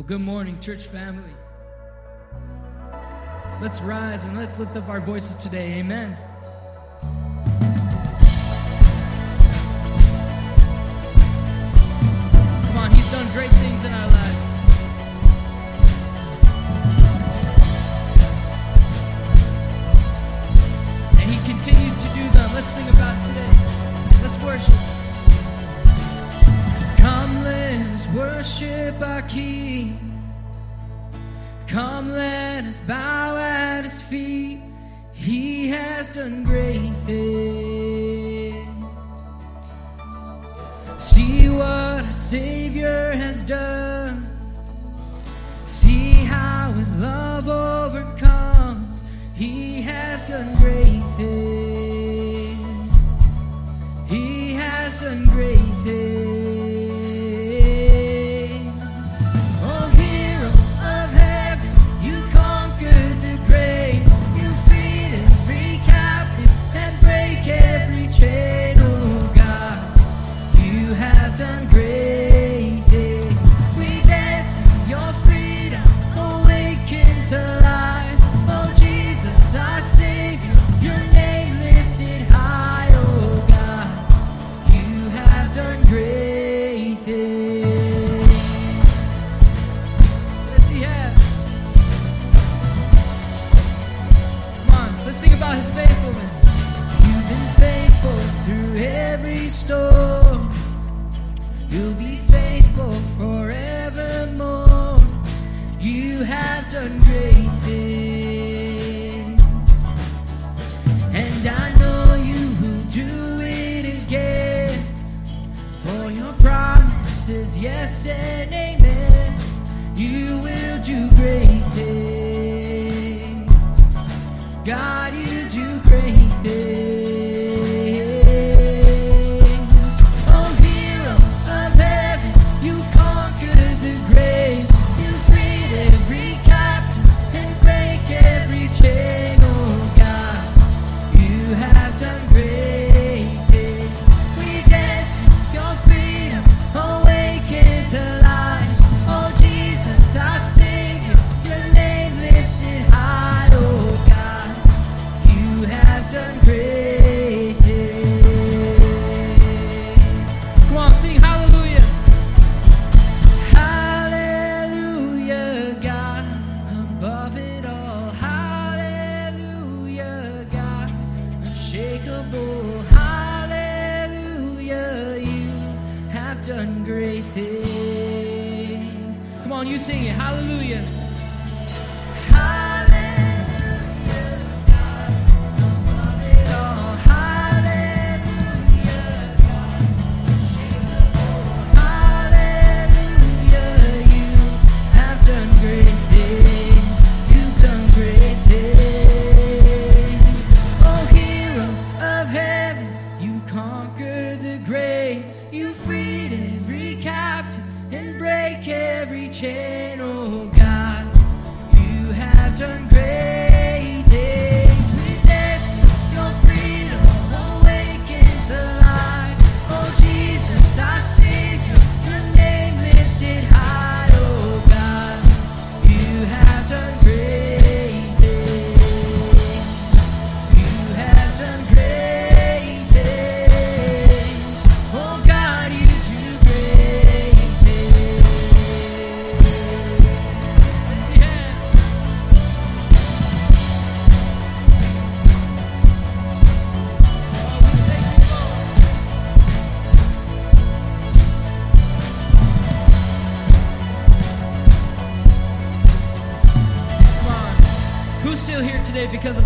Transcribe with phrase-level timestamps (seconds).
[0.00, 1.34] Well, good morning, church family.
[3.60, 5.74] Let's rise and let's lift up our voices today.
[5.74, 6.16] Amen.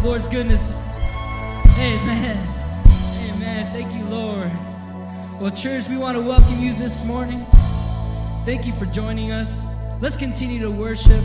[0.04, 0.74] Lord's goodness.
[1.78, 2.36] Amen.
[3.30, 3.72] Amen.
[3.72, 4.52] Thank you, Lord.
[5.40, 7.46] Well, church, we want to welcome you this morning.
[8.44, 9.62] Thank you for joining us.
[10.02, 11.24] Let's continue to worship.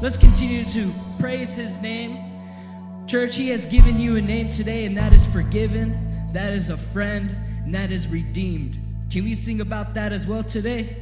[0.00, 2.24] Let's continue to praise his name.
[3.06, 6.78] Church, he has given you a name today, and that is forgiven, that is a
[6.78, 7.36] friend,
[7.66, 8.78] and that is redeemed.
[9.10, 10.96] Can we sing about that as well today?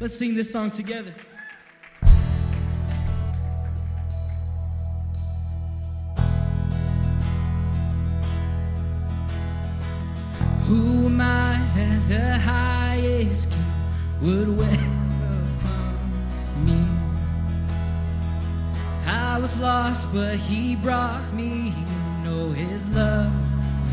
[0.00, 1.14] Let's sing this song together.
[10.72, 13.74] Who am I that the highest king
[14.22, 14.72] would wear
[15.60, 16.82] upon me?
[19.04, 21.74] I was lost, but he brought me.
[22.24, 23.34] Oh, his love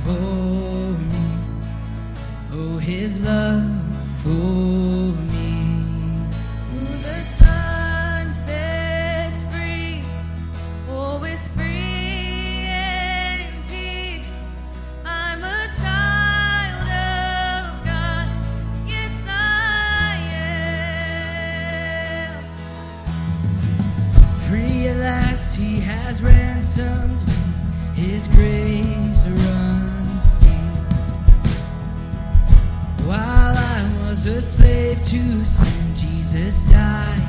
[0.05, 1.25] for me.
[2.53, 3.69] Oh, his love
[4.23, 5.28] for me.
[35.09, 37.28] to sin, Jesus died.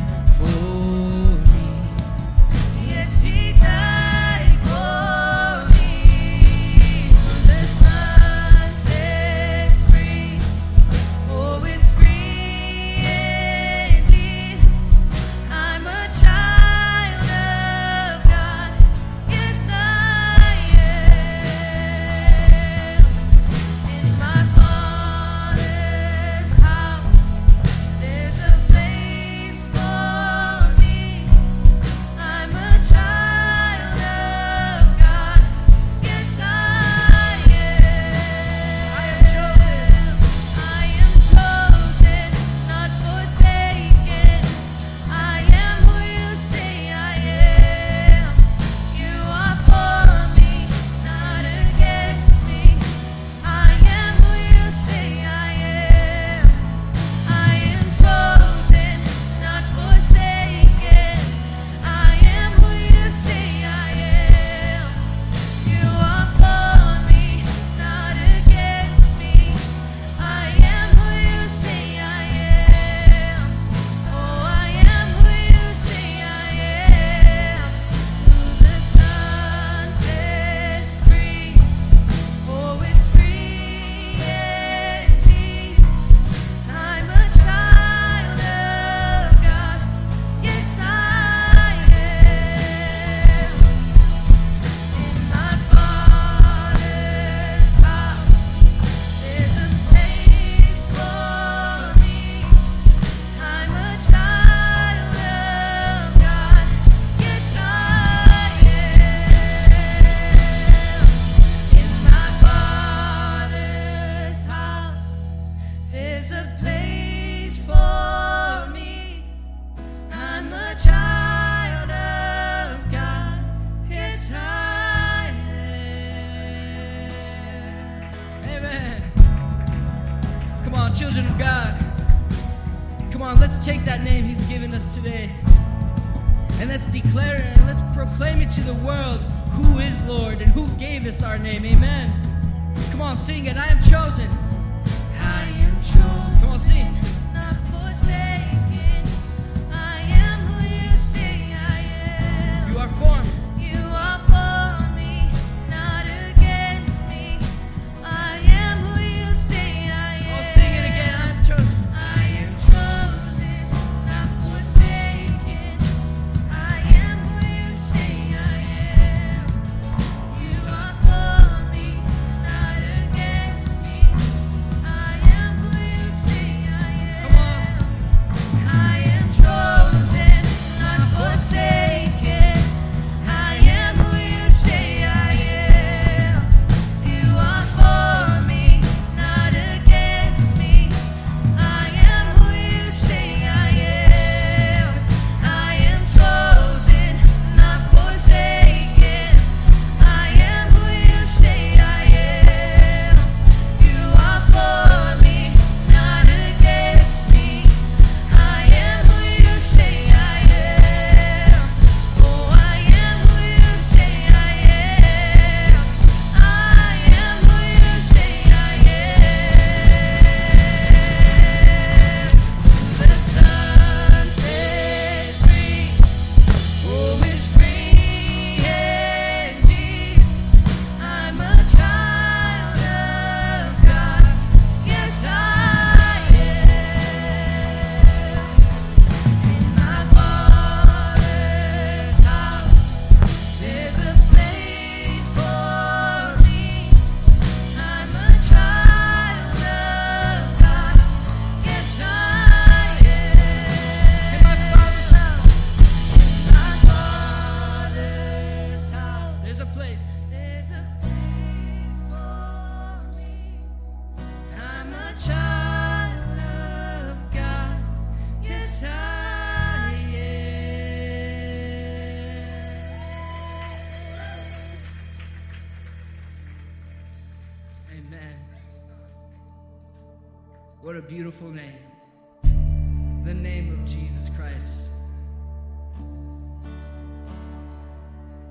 [281.31, 283.23] Beautiful name.
[283.25, 284.81] The name of Jesus Christ.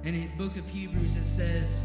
[0.05, 1.81] In the book of Hebrews, it says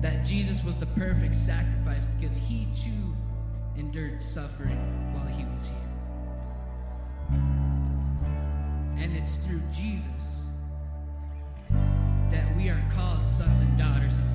[0.00, 3.16] that Jesus was the perfect sacrifice because he too
[3.76, 4.78] endured suffering
[5.12, 5.76] while he was here.
[8.96, 10.42] And it's through Jesus
[12.30, 14.31] that we are called sons and daughters of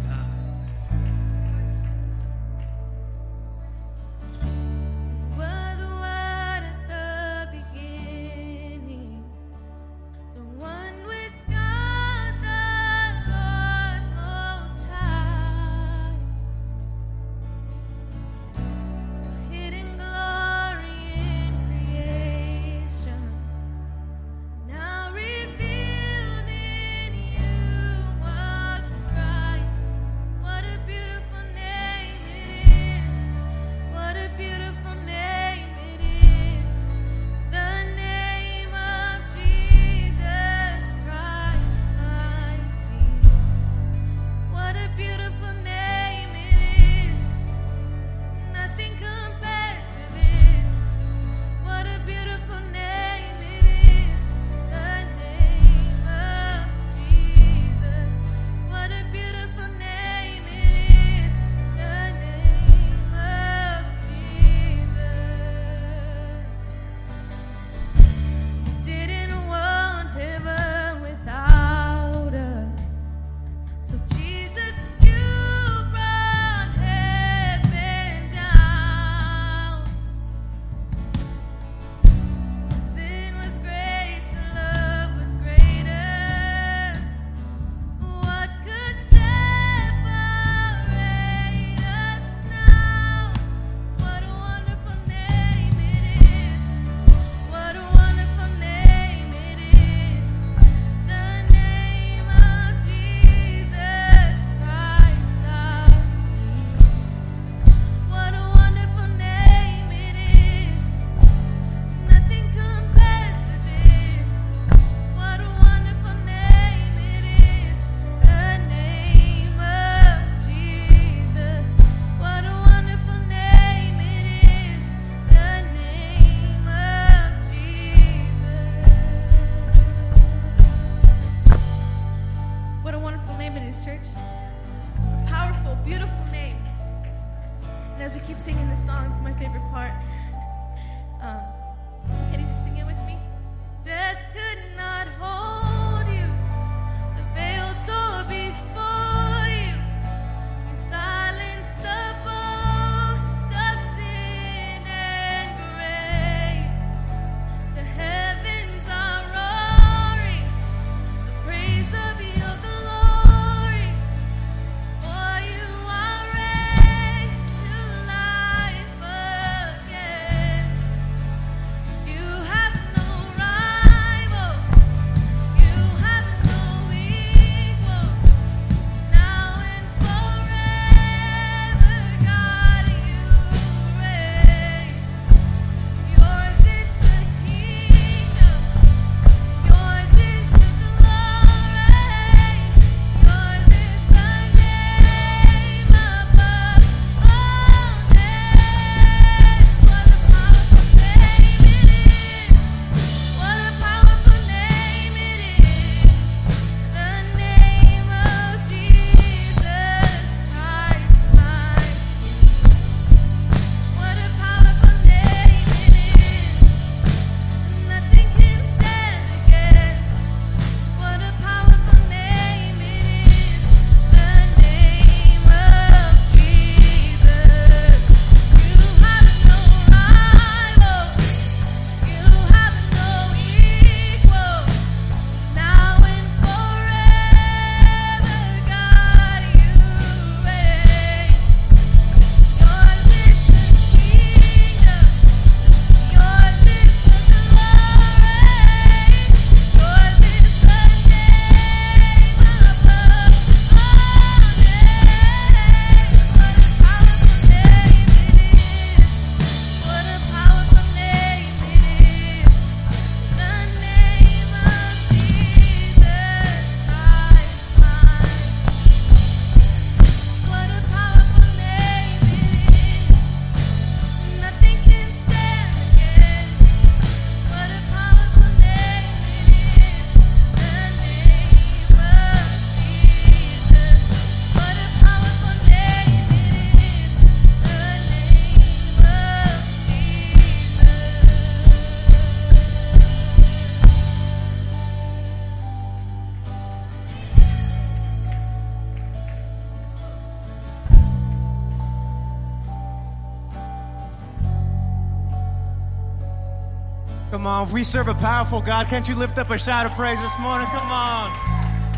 [307.58, 310.38] on, we serve a powerful God, can't you lift up a shout of praise this
[310.40, 310.68] morning?
[310.68, 311.32] Come on.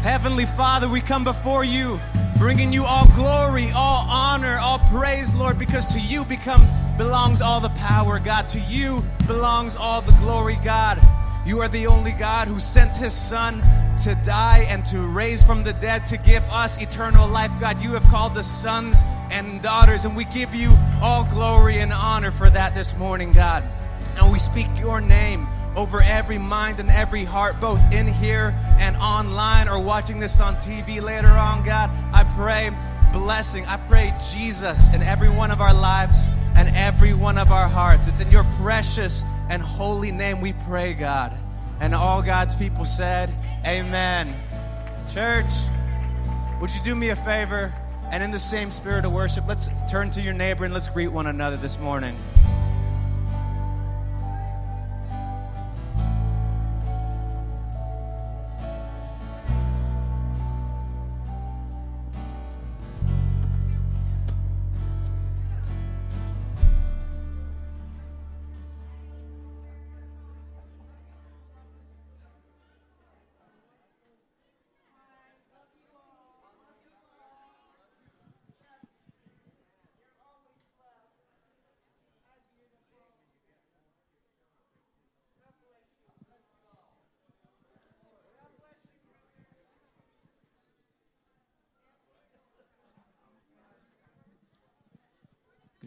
[0.02, 2.00] Heavenly Father, we come before you,
[2.38, 6.66] bringing you all glory, all honor, all praise, Lord, because to you become
[6.98, 8.48] belongs all the power, God.
[8.50, 11.02] To you belongs all the glory, God.
[11.46, 13.62] You are the only God who sent his Son
[14.04, 17.82] to die and to raise from the dead to give us eternal life, God.
[17.82, 22.32] You have called us sons and daughters, and we give you all glory and honor
[22.32, 23.64] for that this morning, God.
[24.20, 28.98] And we speak your name over every mind and every heart, both in here and
[28.98, 31.90] online or watching this on TV later on, God.
[32.14, 32.72] I pray
[33.14, 33.66] blessing.
[33.66, 38.08] I pray Jesus in every one of our lives and every one of our hearts.
[38.08, 41.34] It's in your precious and holy name we pray, God.
[41.80, 43.34] And all God's people said,
[43.66, 44.36] Amen.
[45.12, 45.52] Church,
[46.60, 47.74] would you do me a favor?
[48.12, 51.08] And in the same spirit of worship, let's turn to your neighbor and let's greet
[51.10, 52.16] one another this morning.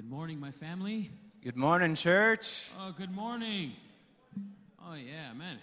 [0.03, 1.12] Good morning, my family.
[1.45, 2.69] Good morning, church.
[2.81, 3.73] Oh, good morning.
[4.85, 5.59] Oh, yeah, man.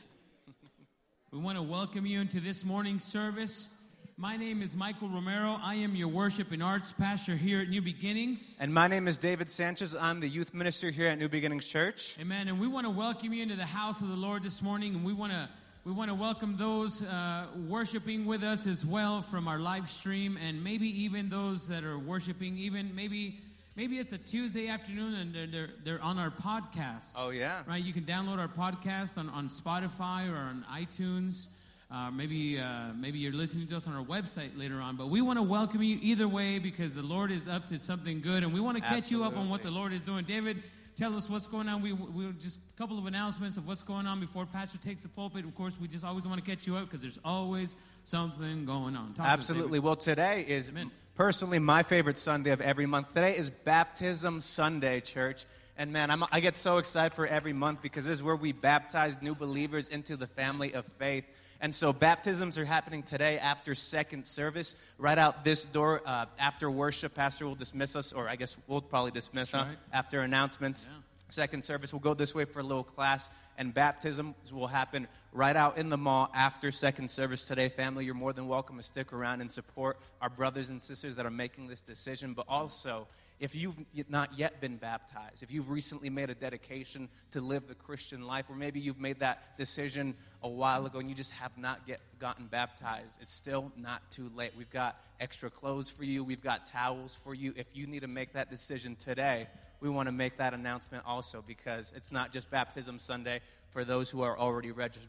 [1.30, 3.68] We want to welcome you into this morning's service.
[4.16, 5.60] My name is Michael Romero.
[5.62, 8.56] I am your worship and arts pastor here at New Beginnings.
[8.62, 9.94] And my name is David Sanchez.
[9.94, 12.16] I'm the youth minister here at New Beginnings Church.
[12.18, 12.48] Amen.
[12.48, 15.04] And we want to welcome you into the house of the Lord this morning, and
[15.04, 15.50] we want to
[15.84, 20.38] we want to welcome those uh, worshiping with us as well from our live stream,
[20.38, 22.58] and maybe even those that are worshiping.
[22.58, 23.42] Even maybe
[23.80, 27.14] maybe it's a Tuesday afternoon and they're they're, they're on our podcast.
[27.16, 27.64] Oh, yeah.
[27.66, 27.82] right.
[27.82, 31.48] You can download our podcast on, on Spotify or on iTunes.
[31.90, 35.22] Uh, maybe uh, maybe you're listening to us on our website later on, but we
[35.22, 38.54] want to welcome you either way because the Lord is up to something good, and
[38.54, 40.24] we want to catch you up on what the Lord is doing.
[40.26, 40.62] David,
[40.98, 41.82] tell us what's going on.
[41.82, 45.10] We we just a couple of announcements of what's going on before Pastor takes the
[45.10, 45.46] pulpit.
[45.46, 48.96] Of course, we just always want to catch you up because there's always something going
[48.96, 49.14] on.
[49.14, 49.80] Talk to us, Absolutely.
[49.80, 50.92] Well, today is Amen.
[51.20, 53.14] Personally my favorite Sunday of every month.
[53.14, 55.44] Today is Baptism Sunday, church.
[55.78, 58.54] And man, I'm, I get so excited for every month because this is where we
[58.54, 61.26] baptize new believers into the family of faith.
[61.60, 66.02] And so baptisms are happening today after second service, right out this door.
[66.06, 69.66] Uh, after worship, Pastor will dismiss us, or I guess we'll probably dismiss huh?
[69.68, 69.78] right.
[69.92, 70.88] after announcements.
[70.90, 71.00] Yeah.
[71.28, 75.56] Second service, we'll go this way for a little class, and baptisms will happen right
[75.56, 77.70] out in the mall after second service today.
[77.70, 81.26] Family, you're more than welcome to stick around and support our brothers and sisters that
[81.26, 82.34] are making this decision.
[82.34, 83.08] But also,
[83.40, 83.76] if you've
[84.10, 88.50] not yet been baptized, if you've recently made a dedication to live the Christian life,
[88.50, 92.02] or maybe you've made that decision a while ago and you just have not yet
[92.20, 94.52] gotten baptized, it's still not too late.
[94.58, 97.54] We've got extra clothes for you, we've got towels for you.
[97.56, 99.48] If you need to make that decision today,
[99.80, 103.40] we want to make that announcement also because it's not just Baptism Sunday
[103.72, 105.08] for those who are already regis-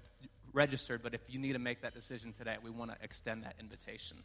[0.52, 3.54] registered, but if you need to make that decision today, we want to extend that
[3.60, 4.18] invitation.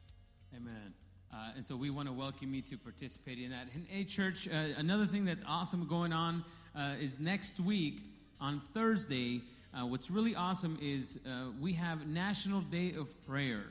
[0.56, 0.94] Amen.
[1.34, 3.68] Uh, and so we want to welcome you to participate in that.
[3.74, 6.46] And, hey, church, uh, another thing that's awesome going on
[6.76, 8.00] uh, is next week
[8.40, 9.42] on Thursday.
[9.74, 13.64] Uh, what's really awesome is uh, we have National Day of Prayer,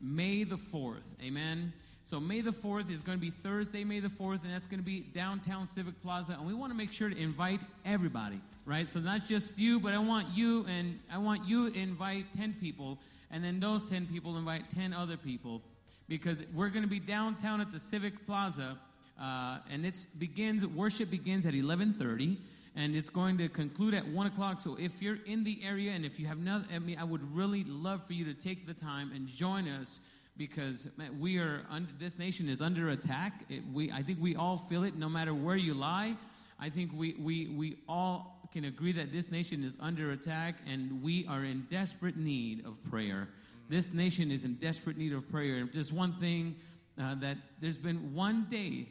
[0.00, 1.14] May the 4th.
[1.22, 1.72] Amen.
[2.02, 4.80] So May the 4th is going to be Thursday, May the 4th, and that's going
[4.80, 6.34] to be downtown Civic Plaza.
[6.34, 8.86] And we want to make sure to invite everybody, right?
[8.86, 12.56] So not just you, but I want you and I want you to invite 10
[12.60, 12.98] people,
[13.30, 15.62] and then those 10 people invite 10 other people
[16.08, 18.78] because we're going to be downtown at the Civic Plaza,
[19.20, 20.66] uh, and it begins.
[20.66, 22.36] Worship begins at 11:30,
[22.76, 24.60] and it's going to conclude at one o'clock.
[24.60, 27.34] So if you're in the area, and if you have not, I mean, I would
[27.34, 30.00] really love for you to take the time and join us
[30.36, 31.62] because man, we are.
[31.70, 33.44] Under, this nation is under attack.
[33.48, 36.16] It, we, I think we all feel it, no matter where you lie.
[36.58, 41.02] I think we, we, we all can agree that this nation is under attack and
[41.02, 43.28] we are in desperate need of prayer.
[43.68, 45.56] This nation is in desperate need of prayer.
[45.56, 46.54] And just one thing
[47.00, 48.88] uh, that there's been one day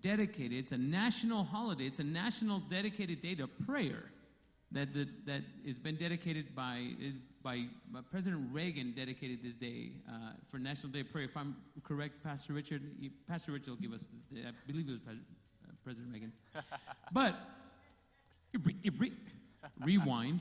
[0.00, 4.10] dedicated, it's a national holiday, it's a national dedicated day to prayer
[4.72, 9.92] that, the, that has been dedicated by, is by, by President Reagan dedicated this day
[10.08, 11.26] uh, for National Day of Prayer.
[11.26, 12.82] If I'm correct, Pastor Richard,
[13.28, 16.32] Pastor Richard will give us, the, I believe it was Pres- uh, President Reagan.
[17.12, 17.36] but,
[19.84, 20.40] rewind.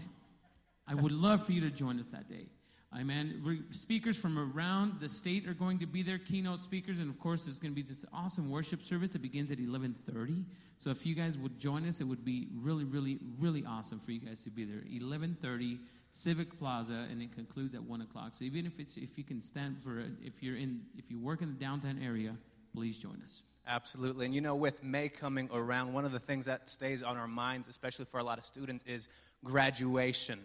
[0.87, 2.47] I would love for you to join us that day.
[2.95, 3.41] Amen.
[3.71, 7.45] Speakers from around the state are going to be there, keynote speakers, and of course,
[7.45, 10.45] there's going to be this awesome worship service that begins at 11:30.
[10.77, 14.11] So if you guys would join us, it would be really, really, really awesome for
[14.11, 14.81] you guys to be there.
[14.81, 15.79] 11:30,
[16.11, 18.33] Civic Plaza, and it concludes at one o'clock.
[18.33, 21.41] So even if it's if you can stand for if you're in if you work
[21.41, 22.37] in the downtown area,
[22.75, 23.41] please join us.
[23.67, 24.25] Absolutely.
[24.25, 27.27] And you know, with May coming around, one of the things that stays on our
[27.27, 29.07] minds, especially for a lot of students, is
[29.43, 30.39] graduation.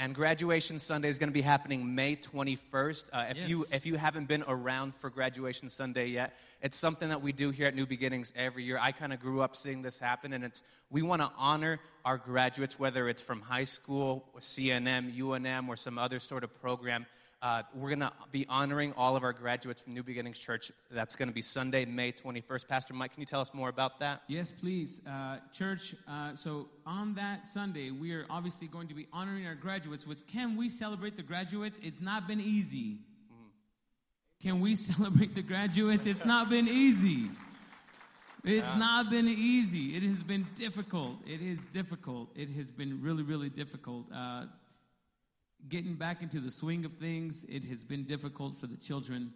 [0.00, 3.06] And graduation Sunday is going to be happening May 21st.
[3.12, 7.20] Uh, if, you, if you haven't been around for graduation Sunday yet, it's something that
[7.20, 8.78] we do here at New Beginnings every year.
[8.80, 12.16] I kind of grew up seeing this happen, and it's we want to honor our
[12.16, 17.04] graduates, whether it's from high school, CNM, UNM, or some other sort of program.
[17.40, 20.72] Uh, we're going to be honoring all of our graduates from New Beginnings Church.
[20.90, 22.66] That's going to be Sunday, May 21st.
[22.66, 24.22] Pastor Mike, can you tell us more about that?
[24.26, 25.00] Yes, please.
[25.08, 29.54] Uh, church, uh, so on that Sunday, we are obviously going to be honoring our
[29.54, 30.04] graduates.
[30.04, 31.78] Which can we celebrate the graduates?
[31.80, 32.98] It's not been easy.
[34.42, 36.06] Can we celebrate the graduates?
[36.06, 37.30] It's not been easy.
[38.42, 39.96] It's not been easy.
[39.96, 41.18] It has been difficult.
[41.24, 42.30] It is difficult.
[42.34, 44.06] It has been really, really difficult.
[45.68, 49.32] Getting back into the swing of things, it has been difficult for the children.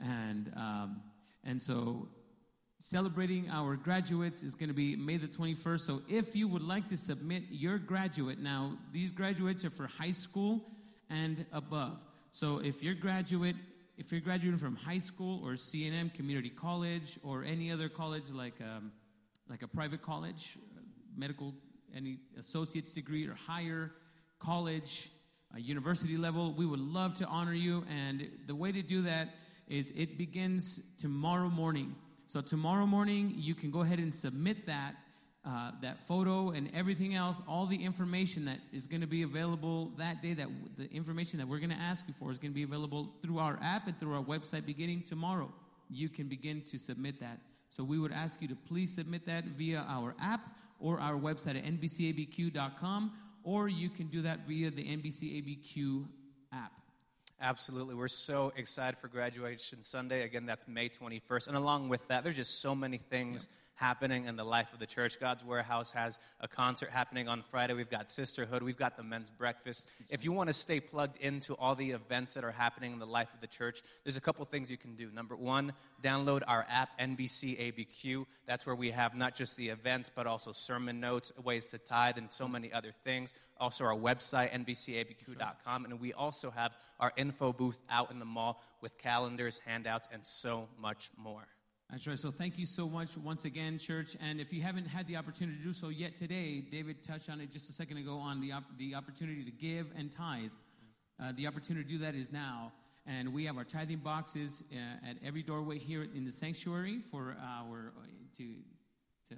[0.00, 1.02] And, um,
[1.44, 2.08] and so
[2.78, 5.80] celebrating our graduates is going to be May the 21st.
[5.80, 10.12] So if you would like to submit your graduate, now these graduates are for high
[10.12, 10.62] school
[11.10, 12.04] and above.
[12.30, 13.56] So if your graduate,
[13.98, 18.54] if you're graduating from high school or CNM Community College or any other college like
[18.62, 18.92] um,
[19.50, 20.56] like a private college,
[21.16, 21.52] medical,
[21.94, 23.92] any associate's degree or higher,
[24.38, 25.10] college,
[25.58, 27.84] university level, we would love to honor you.
[27.90, 29.30] And the way to do that
[29.68, 31.94] is it begins tomorrow morning.
[32.26, 34.94] So tomorrow morning, you can go ahead and submit that.
[35.42, 39.90] Uh, that photo and everything else, all the information that is going to be available
[39.96, 42.54] that day, that the information that we're going to ask you for is going to
[42.54, 45.50] be available through our app and through our website beginning tomorrow.
[45.88, 47.38] You can begin to submit that.
[47.70, 50.42] So we would ask you to please submit that via our app
[50.78, 53.12] or our website at nbcabq.com,
[53.44, 56.04] or you can do that via the NBCABQ
[56.52, 56.72] app.
[57.40, 57.94] Absolutely.
[57.94, 60.24] We're so excited for graduation Sunday.
[60.24, 61.48] Again, that's May 21st.
[61.48, 63.48] And along with that, there's just so many things
[63.80, 65.18] happening in the life of the church.
[65.18, 67.72] God's Warehouse has a concert happening on Friday.
[67.72, 68.62] We've got Sisterhood.
[68.62, 69.88] We've got the men's breakfast.
[70.10, 73.06] If you want to stay plugged into all the events that are happening in the
[73.06, 75.10] life of the church, there's a couple things you can do.
[75.10, 78.26] Number one, download our app, NBC ABQ.
[78.46, 82.18] That's where we have not just the events, but also sermon notes, ways to tithe,
[82.18, 83.32] and so many other things.
[83.58, 85.86] Also, our website, nbcabq.com.
[85.86, 90.24] And we also have our info booth out in the mall with calendars, handouts, and
[90.24, 91.46] so much more.
[91.90, 92.18] That's right.
[92.18, 94.16] So thank you so much once again, church.
[94.20, 97.40] And if you haven't had the opportunity to do so yet today, David touched on
[97.40, 100.52] it just a second ago on the, op- the opportunity to give and tithe.
[101.20, 102.70] Uh, the opportunity to do that is now.
[103.06, 107.36] And we have our tithing boxes uh, at every doorway here in the sanctuary for
[107.42, 107.92] our
[108.36, 108.54] to
[109.28, 109.36] to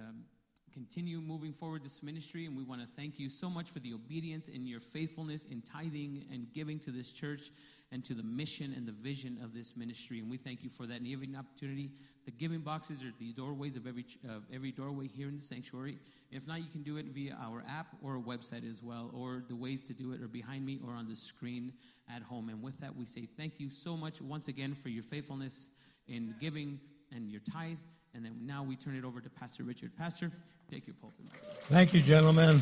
[0.73, 2.45] continue moving forward this ministry.
[2.45, 5.61] And we want to thank you so much for the obedience and your faithfulness in
[5.61, 7.51] tithing and giving to this church
[7.93, 10.19] and to the mission and the vision of this ministry.
[10.19, 10.99] And we thank you for that.
[10.99, 11.91] And an opportunity.
[12.25, 15.99] The giving boxes are the doorways of every of every doorway here in the sanctuary.
[16.31, 19.11] If not, you can do it via our app or a website as well.
[19.13, 21.73] Or the ways to do it are behind me or on the screen
[22.13, 22.49] at home.
[22.49, 25.69] And with that, we say thank you so much once again for your faithfulness
[26.07, 26.79] in giving
[27.13, 27.77] and your tithe.
[28.15, 29.95] And then now we turn it over to Pastor Richard.
[29.97, 30.31] Pastor,
[30.71, 31.25] take your pulpit.
[31.69, 32.61] Thank you, gentlemen.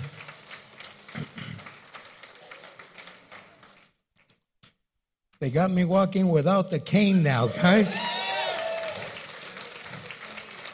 [5.41, 7.87] They got me walking without the cane now, guys.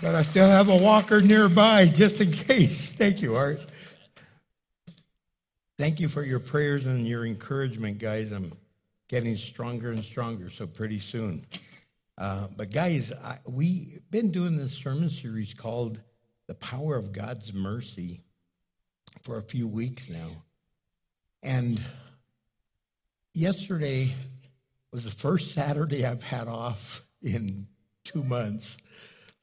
[0.02, 2.92] But I still have a walker nearby just in case.
[2.98, 3.62] Thank you, Art.
[5.78, 8.34] Thank you for your prayers and your encouragement, guys.
[8.34, 8.52] I'm
[9.08, 11.46] getting stronger and stronger, so pretty soon.
[12.18, 13.14] Uh, but guys,
[13.46, 15.98] we've been doing this sermon series called
[16.48, 18.22] "The Power of God's Mercy"
[19.22, 20.28] for a few weeks now,
[21.42, 21.80] and
[23.34, 24.14] yesterday
[24.98, 27.68] was the first Saturday I've had off in
[28.04, 28.78] two months.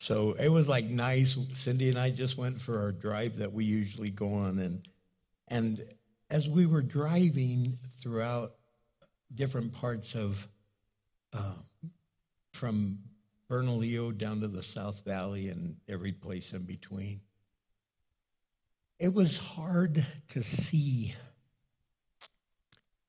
[0.00, 1.38] So it was like nice.
[1.54, 4.88] Cindy and I just went for our drive that we usually go on, and
[5.46, 5.80] and
[6.28, 8.54] as we were driving throughout
[9.32, 10.48] different parts of
[11.32, 11.54] uh,
[12.52, 12.98] from
[13.48, 17.20] Bernalillo down to the South Valley and every place in between,
[18.98, 21.14] it was hard to see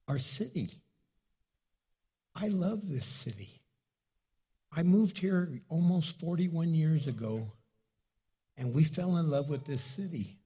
[0.07, 0.69] our city.
[2.35, 3.49] I love this city.
[4.75, 7.47] I moved here almost 41 years ago,
[8.57, 10.37] and we fell in love with this city.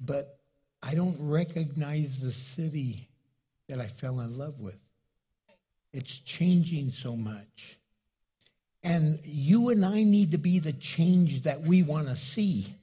[0.00, 0.38] But
[0.82, 3.08] I don't recognize the city
[3.68, 4.78] that I fell in love with.
[5.92, 7.78] It's changing so much.
[8.82, 12.74] And you and I need to be the change that we want to see.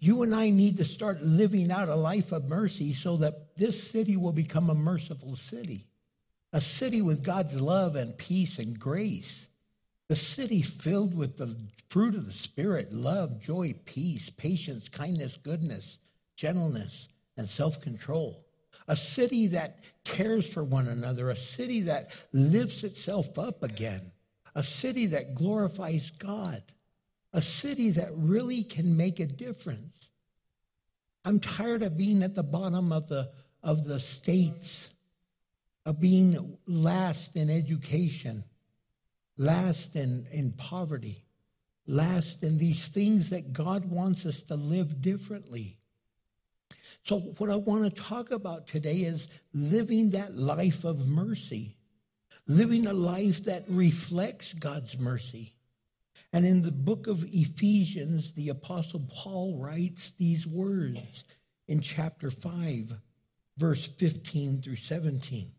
[0.00, 3.90] You and I need to start living out a life of mercy so that this
[3.90, 5.87] city will become a merciful city,
[6.52, 9.48] a city with God's love and peace and grace.
[10.08, 11.54] The city filled with the
[11.88, 15.98] fruit of the Spirit love, joy, peace, patience, kindness, goodness,
[16.36, 18.44] gentleness, and self control.
[18.86, 24.12] A city that cares for one another, a city that lifts itself up again,
[24.54, 26.62] a city that glorifies God,
[27.34, 30.08] a city that really can make a difference.
[31.24, 33.30] I'm tired of being at the bottom of the,
[33.62, 34.94] of the states,
[35.88, 38.44] of being last in education,
[39.38, 41.24] last in, in poverty,
[41.86, 45.78] last in these things that God wants us to live differently.
[47.04, 51.78] So, what I want to talk about today is living that life of mercy,
[52.46, 55.54] living a life that reflects God's mercy.
[56.34, 61.24] And in the book of Ephesians, the Apostle Paul writes these words
[61.66, 62.92] in chapter 5,
[63.56, 65.52] verse 15 through 17.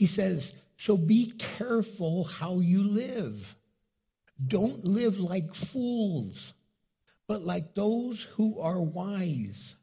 [0.00, 3.54] He says, So be careful how you live.
[4.42, 6.54] Don't live like fools,
[7.26, 9.76] but like those who are wise.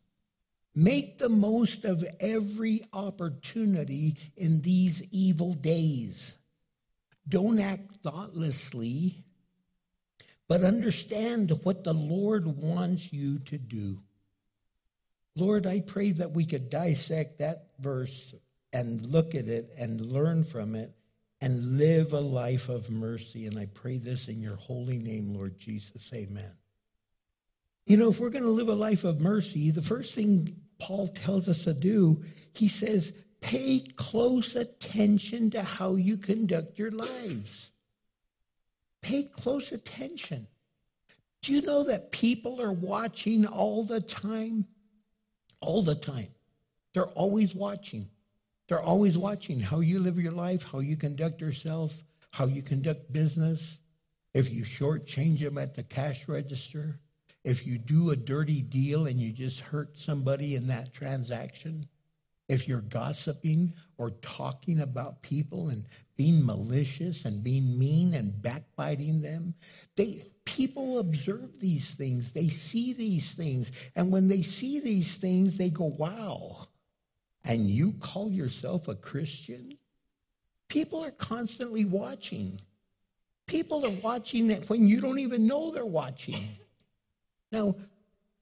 [0.73, 6.39] Make the most of every opportunity in these evil days.
[7.29, 9.23] Don't act thoughtlessly,
[10.47, 14.01] but understand what the Lord wants you to do.
[15.35, 18.33] Lord, I pray that we could dissect that verse
[18.73, 20.93] and look at it and learn from it
[21.41, 23.45] and live a life of mercy.
[23.45, 26.11] And I pray this in your holy name, Lord Jesus.
[26.13, 26.51] Amen.
[27.85, 31.07] You know, if we're going to live a life of mercy, the first thing Paul
[31.07, 37.71] tells us to do, he says, pay close attention to how you conduct your lives.
[39.01, 40.47] Pay close attention.
[41.41, 44.65] Do you know that people are watching all the time?
[45.61, 46.27] All the time.
[46.93, 48.09] They're always watching.
[48.67, 53.11] They're always watching how you live your life, how you conduct yourself, how you conduct
[53.11, 53.79] business.
[54.33, 56.99] If you shortchange them at the cash register,
[57.43, 61.87] if you do a dirty deal and you just hurt somebody in that transaction,
[62.49, 69.21] if you're gossiping or talking about people and being malicious and being mean and backbiting
[69.21, 69.53] them,
[69.95, 72.33] they people observe these things.
[72.33, 73.71] They see these things.
[73.95, 76.67] And when they see these things, they go, wow.
[77.47, 79.77] And you call yourself a Christian?
[80.67, 82.59] People are constantly watching.
[83.47, 86.45] People are watching that when you don't even know they're watching.
[87.53, 87.75] Now,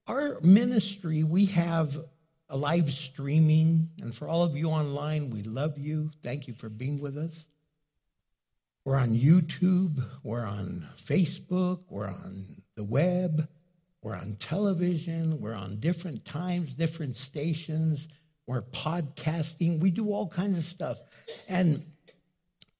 [0.08, 1.96] our ministry, we have
[2.48, 6.10] a live streaming, and for all of you online, we love you.
[6.24, 7.46] Thank you for being with us.
[8.84, 13.48] We're on YouTube, we're on Facebook, we're on the web,
[14.02, 18.08] we're on television, we're on different times, different stations,
[18.46, 20.98] we're podcasting, we do all kinds of stuff.
[21.48, 21.82] And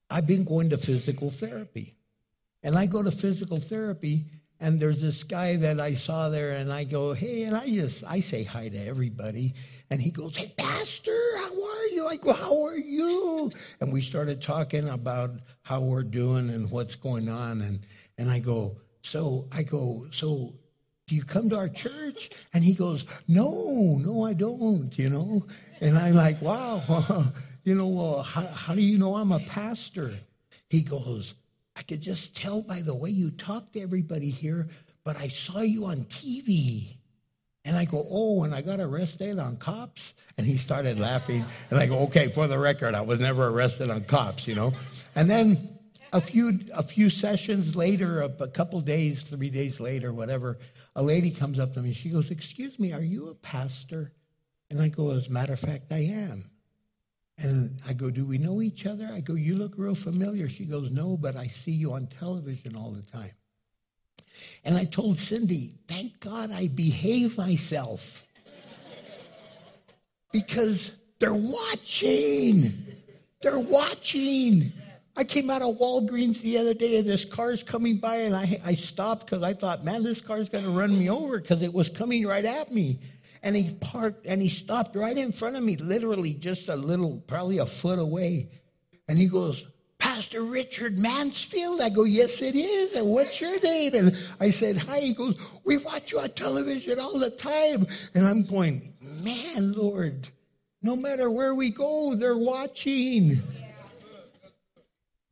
[0.09, 1.95] I've been going to physical therapy.
[2.63, 4.27] And I go to physical therapy
[4.59, 8.05] and there's this guy that I saw there, and I go, hey, and I just
[8.05, 9.55] I say hi to everybody,
[9.91, 12.07] and he goes, hey, Pastor, how are you?
[12.07, 13.51] I go, how are you?
[13.81, 15.31] And we started talking about
[15.63, 17.81] how we're doing and what's going on, and
[18.17, 20.55] and I go, so I go, so
[21.07, 22.31] do you come to our church?
[22.53, 25.47] And he goes, no, no, I don't, you know,
[25.81, 26.83] and I'm like, wow,
[27.65, 30.19] you know, well, how, how do you know I'm a pastor?
[30.69, 31.35] He goes,
[31.77, 34.69] I could just tell by the way you talk to everybody here,
[35.05, 36.97] but I saw you on TV.
[37.65, 40.15] And I go, oh, and I got arrested on cops?
[40.39, 41.45] And he started laughing.
[41.71, 44.73] And I go, okay, for the record, I was never arrested on cops, you know?
[45.17, 45.77] And then
[46.13, 50.59] a few, a few sessions later, a, a couple days, three days later, whatever,
[50.97, 51.93] a lady comes up to me.
[51.93, 54.13] She goes, excuse me, are you a pastor?
[54.71, 56.43] And I go, as a matter of fact, I am.
[57.39, 59.09] And I go, Do we know each other?
[59.13, 60.49] I go, You look real familiar.
[60.49, 63.33] She goes, No, but I see you on television all the time.
[64.65, 68.25] And I told Cindy, Thank God I behave myself
[70.33, 72.73] because they're watching.
[73.43, 74.73] They're watching.
[75.17, 78.61] I came out of Walgreens the other day and this car's coming by and I,
[78.65, 81.73] I stopped because I thought, man, this car's going to run me over because it
[81.73, 83.01] was coming right at me
[83.43, 87.19] and he parked and he stopped right in front of me, literally just a little,
[87.27, 88.51] probably a foot away.
[89.09, 89.67] And he goes,
[89.99, 91.81] Pastor Richard Mansfield?
[91.81, 92.95] I go, Yes, it is.
[92.95, 93.95] And what's your name?
[93.95, 94.99] And I said, Hi.
[94.99, 97.87] He goes, We watch you on television all the time.
[98.15, 100.29] And I'm going, Man, Lord,
[100.83, 103.41] no matter where we go, they're watching.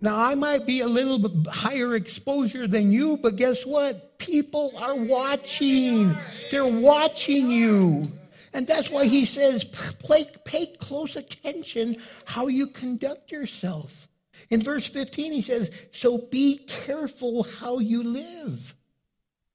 [0.05, 4.19] Now, I might be a little bit higher exposure than you, but guess what?
[4.19, 6.15] People are watching.
[6.51, 8.13] They're watching you.
[8.53, 14.07] And that's why he says, pay, pay close attention how you conduct yourself.
[14.51, 18.75] In verse 15, he says, So be careful how you live.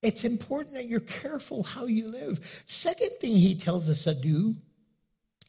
[0.02, 2.64] It's important that you're careful how you live.
[2.66, 4.56] Second thing he tells us to do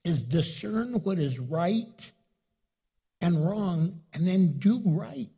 [0.04, 2.12] is discern what is right
[3.20, 5.28] and wrong and then do right.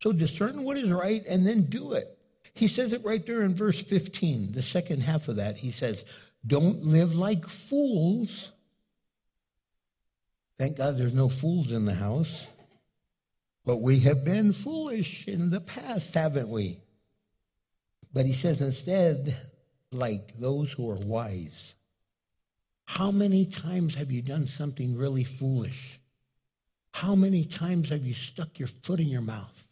[0.00, 2.18] So discern what is right and then do it.
[2.54, 5.60] He says it right there in verse 15, the second half of that.
[5.60, 6.04] He says,
[6.46, 8.52] Don't live like fools.
[10.58, 12.46] Thank God there's no fools in the house.
[13.64, 16.80] But we have been foolish in the past, haven't we?
[18.12, 19.36] But he says instead,
[19.92, 21.74] like those who are wise.
[22.84, 26.00] How many times have you done something really foolish?
[26.92, 29.66] How many times have you stuck your foot in your mouth?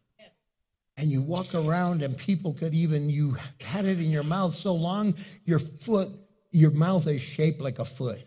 [0.96, 4.74] And you walk around and people could even, you had it in your mouth so
[4.74, 6.10] long, your foot,
[6.50, 8.20] your mouth is shaped like a foot.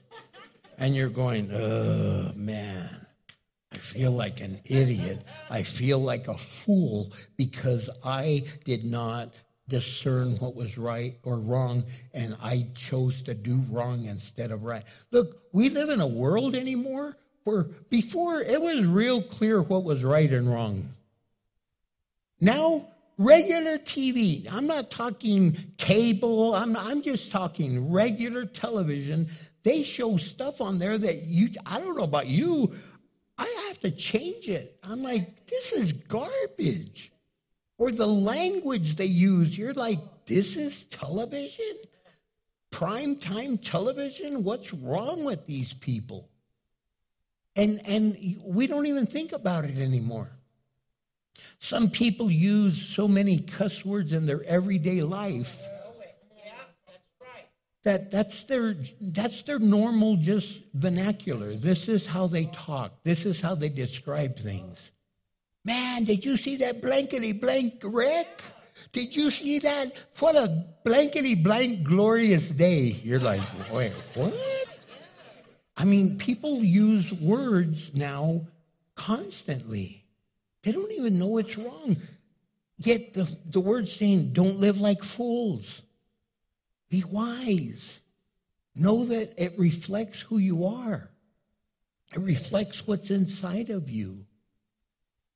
[0.79, 3.05] And you're going, oh man,
[3.71, 5.23] I feel like an idiot.
[5.49, 9.29] I feel like a fool because I did not
[9.67, 14.83] discern what was right or wrong and I chose to do wrong instead of right.
[15.11, 20.03] Look, we live in a world anymore where before it was real clear what was
[20.03, 20.89] right and wrong.
[22.39, 29.29] Now, regular TV, I'm not talking cable, I'm, I'm just talking regular television.
[29.63, 32.73] They show stuff on there that you, I don't know about you,
[33.37, 34.77] I have to change it.
[34.83, 37.11] I'm like, this is garbage.
[37.77, 41.75] Or the language they use, you're like, this is television?
[42.71, 44.43] Prime time television?
[44.43, 46.29] What's wrong with these people?
[47.55, 50.31] And, and we don't even think about it anymore.
[51.59, 55.57] Some people use so many cuss words in their everyday life
[57.83, 61.53] that that's their that's their normal just vernacular.
[61.53, 63.03] This is how they talk.
[63.03, 64.91] This is how they describe things.
[65.65, 68.41] Man, did you see that blankety blank wreck?
[68.91, 69.93] Did you see that?
[70.19, 72.95] What a blankety blank glorious day.
[73.03, 74.33] You're like, wait, what?
[75.75, 78.41] I mean, people use words now
[78.95, 80.05] constantly.
[80.61, 81.97] They don't even know it's wrong.
[82.77, 85.81] Yet the, the word's saying, don't live like fools.
[86.89, 87.99] Be wise.
[88.75, 91.09] Know that it reflects who you are.
[92.13, 94.25] It reflects what's inside of you.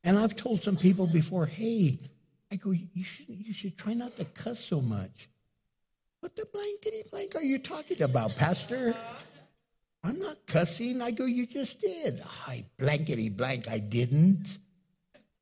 [0.03, 1.99] And I've told some people before, hey,
[2.51, 5.29] I go, you should, you should try not to cuss so much.
[6.19, 8.95] What the blankety blank are you talking about, Pastor?
[10.07, 11.01] I'm not cussing.
[11.01, 12.21] I go, you just did.
[12.47, 14.57] I blankety blank, I didn't.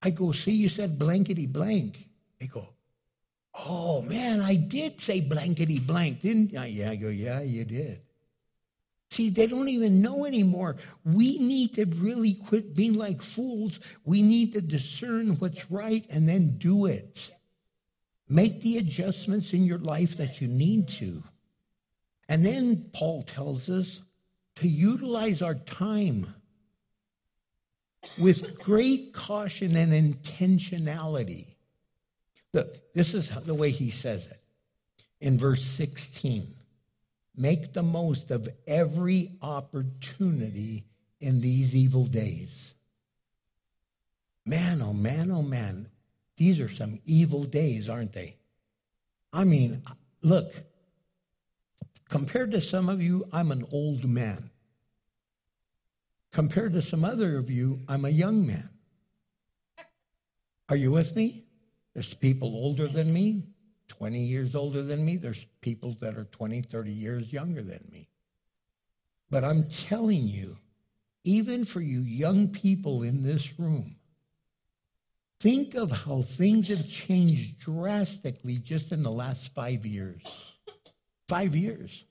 [0.01, 2.09] I go, see, you said blankety blank.
[2.39, 2.69] They go,
[3.67, 6.65] oh man, I did say blankety blank, didn't I?
[6.67, 8.01] Yeah, I go, yeah, you did.
[9.11, 10.77] See, they don't even know anymore.
[11.03, 13.79] We need to really quit being like fools.
[14.03, 17.31] We need to discern what's right and then do it.
[18.27, 21.21] Make the adjustments in your life that you need to.
[22.27, 24.01] And then Paul tells us
[24.55, 26.33] to utilize our time
[28.17, 31.47] with great caution and intentionality.
[32.53, 34.39] Look, this is the way he says it
[35.19, 36.47] in verse 16.
[37.35, 40.85] Make the most of every opportunity
[41.19, 42.75] in these evil days.
[44.45, 45.87] Man, oh man, oh man,
[46.37, 48.37] these are some evil days, aren't they?
[49.33, 49.81] I mean,
[50.21, 50.53] look,
[52.09, 54.49] compared to some of you, I'm an old man.
[56.31, 58.69] Compared to some other of you, I'm a young man.
[60.67, 61.45] Are you with me?
[61.93, 63.43] There's people older than me,
[63.87, 65.15] 20 years older than me.
[65.15, 68.09] There's people that are 20, 30 years younger than me.
[69.29, 70.57] But I'm telling you,
[71.23, 73.95] even for you young people in this room,
[75.39, 80.54] think of how things have changed drastically just in the last five years.
[81.27, 82.05] Five years.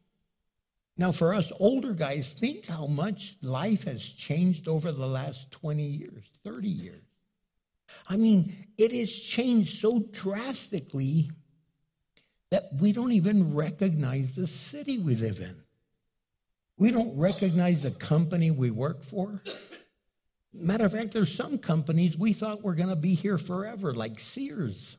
[0.97, 5.83] Now, for us older guys, think how much life has changed over the last 20
[5.83, 7.03] years, 30 years.
[8.09, 11.31] I mean, it has changed so drastically
[12.51, 15.57] that we don't even recognize the city we live in.
[16.77, 19.43] We don't recognize the company we work for.
[20.53, 24.21] Matter of fact, there's some companies we thought were going to be here forever, like
[24.21, 24.97] Sears.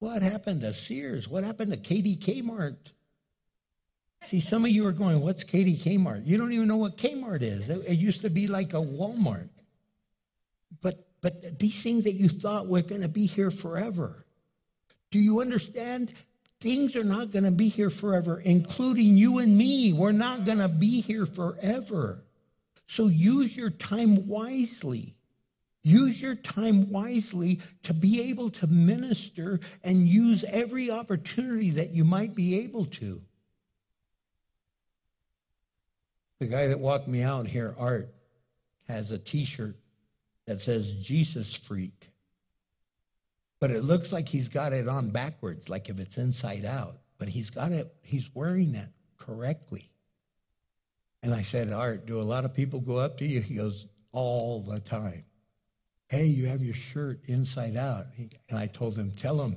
[0.00, 1.28] What happened to Sears?
[1.28, 2.92] What happened to KD Kmart?
[4.24, 6.26] See, some of you are going, What's KD Kmart?
[6.26, 7.68] You don't even know what Kmart is.
[7.68, 9.48] It, it used to be like a Walmart.
[10.82, 14.24] But, but these things that you thought were going to be here forever,
[15.10, 16.12] do you understand?
[16.60, 19.92] Things are not going to be here forever, including you and me.
[19.92, 22.24] We're not going to be here forever.
[22.86, 25.14] So use your time wisely.
[25.84, 32.04] Use your time wisely to be able to minister and use every opportunity that you
[32.04, 33.22] might be able to.
[36.40, 38.14] The guy that walked me out here, Art,
[38.86, 39.76] has a t shirt
[40.46, 42.10] that says Jesus Freak.
[43.60, 46.98] But it looks like he's got it on backwards, like if it's inside out.
[47.18, 49.90] But he's got it, he's wearing that correctly.
[51.22, 53.40] And I said, Art, do a lot of people go up to you?
[53.40, 55.24] He goes, All the time.
[56.08, 58.06] Hey, you have your shirt inside out.
[58.48, 59.56] And I told him, Tell him,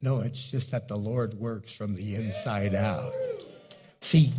[0.00, 3.12] no, it's just that the Lord works from the inside out.
[4.00, 4.32] See,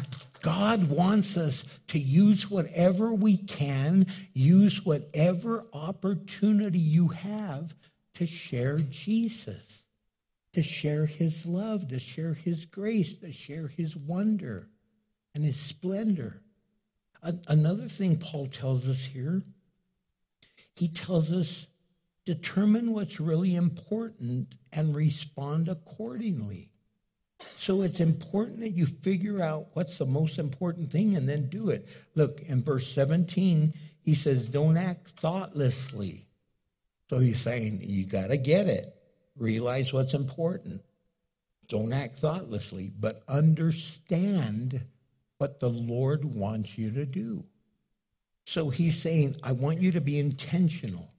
[0.47, 7.75] God wants us to use whatever we can, use whatever opportunity you have
[8.13, 9.83] to share Jesus,
[10.53, 14.69] to share his love, to share his grace, to share his wonder
[15.35, 16.41] and his splendor.
[17.21, 19.43] Another thing Paul tells us here,
[20.77, 21.67] he tells us
[22.25, 26.71] determine what's really important and respond accordingly.
[27.67, 31.69] So it's important that you figure out what's the most important thing and then do
[31.69, 31.85] it.
[32.15, 33.73] Look, in verse 17,
[34.05, 36.27] he says, Don't act thoughtlessly.
[37.09, 38.95] So he's saying, You got to get it.
[39.35, 40.81] Realize what's important.
[41.67, 44.79] Don't act thoughtlessly, but understand
[45.37, 47.43] what the Lord wants you to do.
[48.45, 51.11] So he's saying, I want you to be intentional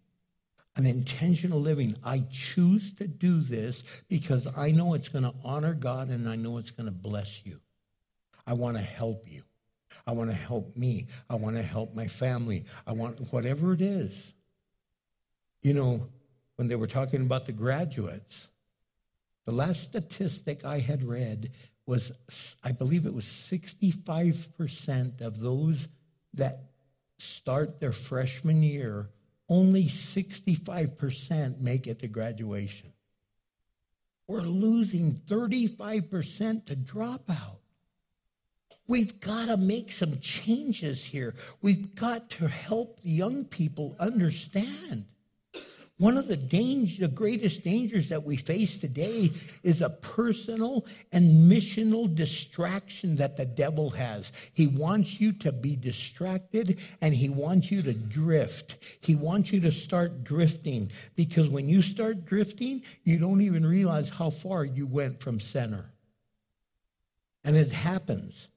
[0.79, 1.97] an intentional living.
[2.05, 6.37] I choose to do this because I know it's going to honor God and I
[6.37, 7.61] know it's going to bless you.
[8.47, 9.43] I want to help you.
[10.07, 11.09] I want to help me.
[11.29, 12.65] I want to help my family.
[12.87, 14.33] I want whatever it is.
[15.61, 16.09] You know,
[16.57, 18.49] when they were talking about the graduates,
[19.45, 21.51] the last statistic I had read
[21.87, 22.13] was,
[22.63, 25.89] I believe it was 65% of those
[26.35, 26.71] that
[27.19, 29.09] start their freshman year
[29.49, 32.93] only 65% make it to graduation.
[34.27, 37.59] We're losing 35% to dropout.
[38.87, 41.35] We've got to make some changes here.
[41.63, 45.07] We've got to help young people understand.
[45.99, 49.33] One of the danger, the greatest dangers that we face today
[49.65, 54.31] is a personal and missional distraction that the devil has.
[54.55, 58.77] He wants you to be distracted and he wants you to drift.
[59.01, 64.09] He wants you to start drifting because when you start drifting, you don't even realize
[64.09, 65.91] how far you went from center.
[67.43, 68.49] And it happens.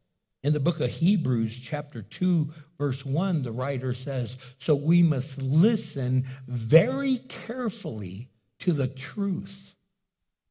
[0.43, 5.39] In the book of Hebrews, chapter 2, verse 1, the writer says, So we must
[5.39, 8.29] listen very carefully
[8.59, 9.75] to the truth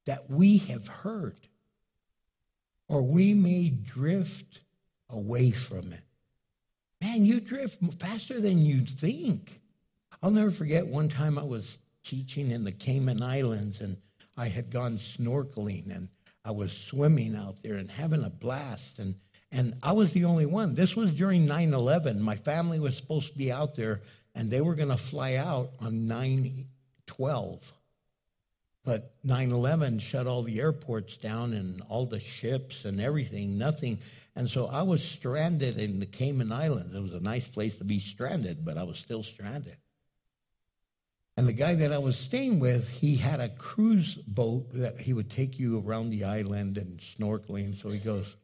[0.07, 1.49] that we have heard,
[2.89, 4.61] or we may drift
[5.09, 6.05] away from it.
[7.01, 9.61] Man, you drift faster than you think.
[10.23, 13.97] I'll never forget one time I was teaching in the Cayman Islands and
[14.37, 16.09] I had gone snorkeling and
[16.45, 18.99] I was swimming out there and having a blast.
[18.99, 19.17] And
[19.53, 20.75] and I was the only one.
[20.75, 22.23] This was during 9 11.
[22.23, 24.01] My family was supposed to be out there,
[24.35, 26.67] and they were going to fly out on 9
[27.07, 27.75] 12.
[28.85, 33.99] But 9 11 shut all the airports down and all the ships and everything, nothing.
[34.37, 36.95] And so I was stranded in the Cayman Islands.
[36.95, 39.77] It was a nice place to be stranded, but I was still stranded.
[41.37, 45.13] And the guy that I was staying with, he had a cruise boat that he
[45.13, 47.77] would take you around the island and snorkeling.
[47.77, 48.37] So he goes,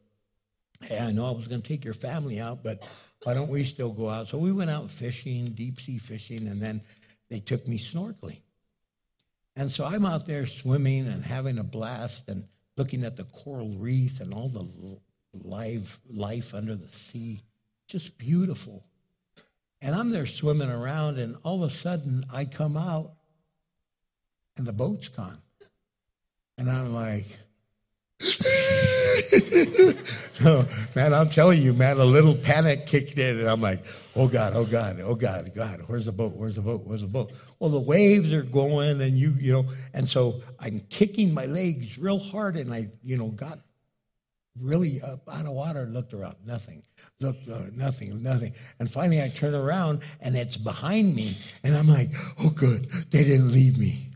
[0.82, 2.88] Hey, I know I was going to take your family out, but
[3.22, 4.28] why don't we still go out?
[4.28, 6.82] So we went out fishing, deep sea fishing, and then
[7.30, 8.40] they took me snorkeling.
[9.56, 12.44] And so I'm out there swimming and having a blast and
[12.76, 14.68] looking at the coral reef and all the
[15.32, 17.42] live life under the sea.
[17.88, 18.84] Just beautiful.
[19.80, 23.12] And I'm there swimming around, and all of a sudden I come out
[24.56, 25.38] and the boat's gone.
[26.58, 27.38] And I'm like,
[30.40, 30.64] no,
[30.94, 34.56] man, I'm telling you, man, a little panic kicked in, and I'm like, oh God,
[34.56, 36.32] oh God, oh God, God, where's the boat?
[36.34, 36.82] Where's the boat?
[36.84, 37.32] Where's the boat?
[37.58, 41.98] Well, the waves are going, and you, you know, and so I'm kicking my legs
[41.98, 43.58] real hard, and I, you know, got
[44.60, 46.82] really up out of water, looked around, nothing,
[47.20, 48.54] looked, uh, nothing, nothing.
[48.78, 51.36] And finally I turn around and it's behind me.
[51.62, 52.10] And I'm like,
[52.40, 54.06] oh, good, they didn't leave me.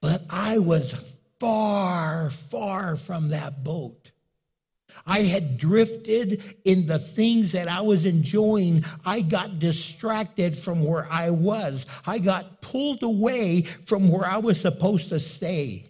[0.00, 1.11] But I was
[1.42, 4.12] far, far from that boat.
[5.04, 8.84] I had drifted in the things that I was enjoying.
[9.04, 11.84] I got distracted from where I was.
[12.06, 15.86] I got pulled away from where I was supposed to stay.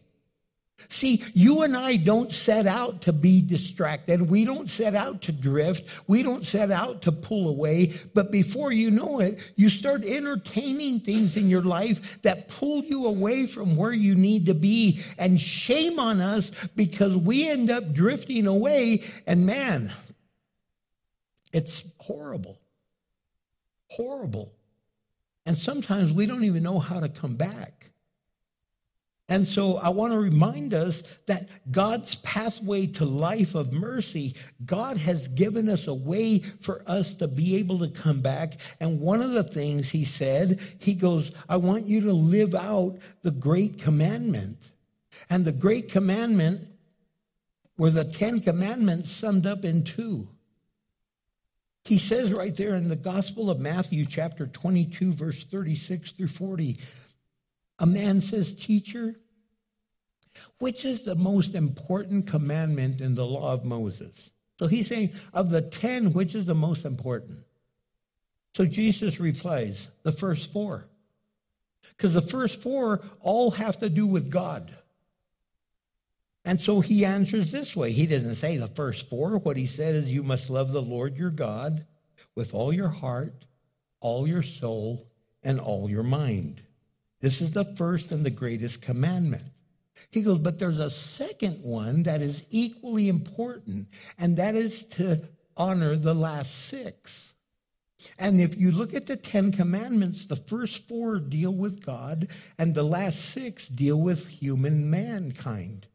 [0.88, 4.28] See, you and I don't set out to be distracted.
[4.28, 5.88] We don't set out to drift.
[6.06, 7.94] We don't set out to pull away.
[8.14, 13.06] But before you know it, you start entertaining things in your life that pull you
[13.06, 15.00] away from where you need to be.
[15.18, 19.04] And shame on us because we end up drifting away.
[19.26, 19.92] And man,
[21.52, 22.58] it's horrible.
[23.88, 24.52] Horrible.
[25.44, 27.91] And sometimes we don't even know how to come back.
[29.32, 34.34] And so I want to remind us that God's pathway to life of mercy,
[34.66, 38.58] God has given us a way for us to be able to come back.
[38.78, 42.98] And one of the things he said, he goes, I want you to live out
[43.22, 44.58] the great commandment.
[45.30, 46.68] And the great commandment
[47.78, 50.28] were the Ten Commandments summed up in two.
[51.86, 56.76] He says right there in the Gospel of Matthew, chapter 22, verse 36 through 40,
[57.78, 59.16] a man says, Teacher,
[60.62, 64.30] which is the most important commandment in the law of Moses?
[64.60, 67.40] So he's saying, of the 10, which is the most important?
[68.54, 70.86] So Jesus replies, the first four.
[71.96, 74.72] Because the first four all have to do with God.
[76.44, 77.90] And so he answers this way.
[77.90, 79.38] He doesn't say the first four.
[79.38, 81.86] What he said is, You must love the Lord your God
[82.36, 83.46] with all your heart,
[83.98, 85.08] all your soul,
[85.42, 86.62] and all your mind.
[87.20, 89.42] This is the first and the greatest commandment.
[90.10, 93.88] He goes, but there's a second one that is equally important,
[94.18, 97.34] and that is to honor the last six.
[98.18, 102.28] And if you look at the Ten Commandments, the first four deal with God,
[102.58, 105.86] and the last six deal with human mankind.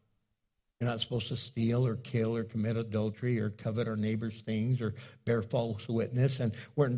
[0.80, 4.80] You're not supposed to steal or kill or commit adultery or covet our neighbor's things
[4.80, 6.38] or bear false witness.
[6.38, 6.96] And we're,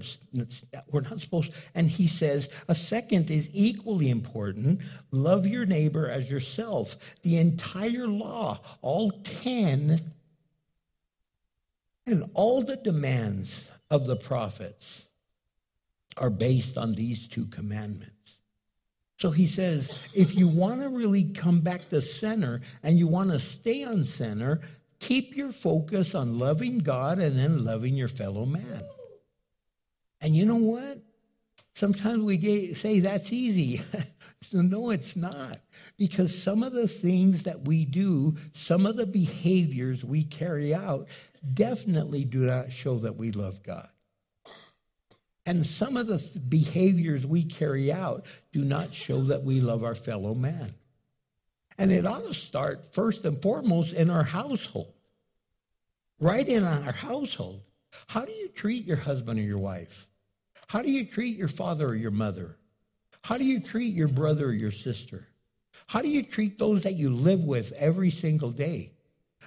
[0.91, 4.83] we're not supposed, and he says a second is equally important.
[5.13, 6.97] Love your neighbor as yourself.
[7.23, 10.13] The entire law, all 10,
[12.07, 15.07] and all the demands of the prophets
[16.19, 18.20] are based on these two commandments.
[19.21, 23.31] So he says, if you want to really come back to center and you want
[23.31, 24.61] to stay on center,
[24.99, 28.83] keep your focus on loving God and then loving your fellow man.
[30.23, 31.01] And you know what?
[31.75, 33.83] Sometimes we say that's easy.
[34.53, 35.61] no, it's not.
[35.99, 41.09] Because some of the things that we do, some of the behaviors we carry out,
[41.53, 43.90] definitely do not show that we love God.
[45.51, 49.97] And some of the behaviors we carry out do not show that we love our
[49.97, 50.75] fellow man.
[51.77, 54.95] And it ought to start first and foremost in our household.
[56.21, 57.63] Right in our household.
[58.07, 60.09] How do you treat your husband or your wife?
[60.69, 62.57] How do you treat your father or your mother?
[63.23, 65.27] How do you treat your brother or your sister?
[65.89, 68.93] How do you treat those that you live with every single day?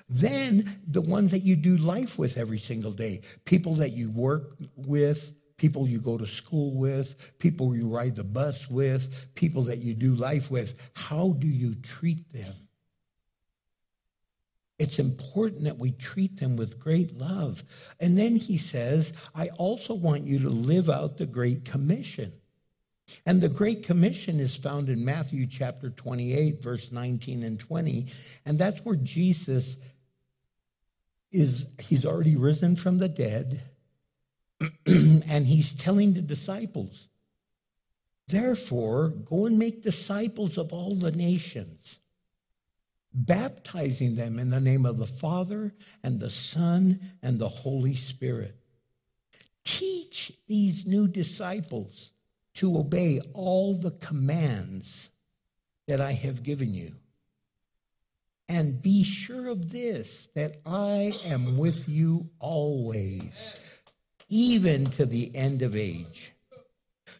[0.09, 4.57] Then the ones that you do life with every single day, people that you work
[4.75, 5.31] with,
[5.63, 9.93] people you go to school with, people you ride the bus with, people that you
[9.93, 10.77] do life with.
[10.93, 12.53] How do you treat them?
[14.77, 17.63] It's important that we treat them with great love.
[17.97, 22.33] And then he says, I also want you to live out the Great Commission.
[23.25, 28.07] And the Great Commission is found in Matthew chapter 28, verse 19 and 20.
[28.45, 29.77] And that's where Jesus
[31.31, 33.63] is, he's already risen from the dead.
[34.85, 37.07] and he's telling the disciples,
[38.27, 41.99] therefore, go and make disciples of all the nations,
[43.13, 48.55] baptizing them in the name of the Father and the Son and the Holy Spirit.
[49.63, 52.11] Teach these new disciples
[52.55, 55.09] to obey all the commands
[55.87, 56.95] that I have given you.
[58.49, 63.53] And be sure of this, that I am with you always
[64.29, 66.33] even to the end of age.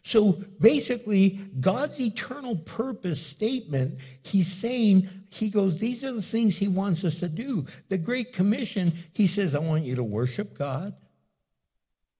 [0.02, 6.68] So basically, God's eternal purpose statement, he's saying, he goes, these are the things he
[6.68, 7.64] wants us to do.
[7.88, 10.94] The Great Commission, he says, I want you to worship God.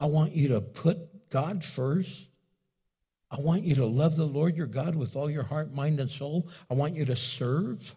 [0.00, 2.28] I want you to put God first.
[3.30, 6.10] I want you to love the Lord your God with all your heart, mind, and
[6.10, 6.48] soul.
[6.70, 7.94] I want you to serve.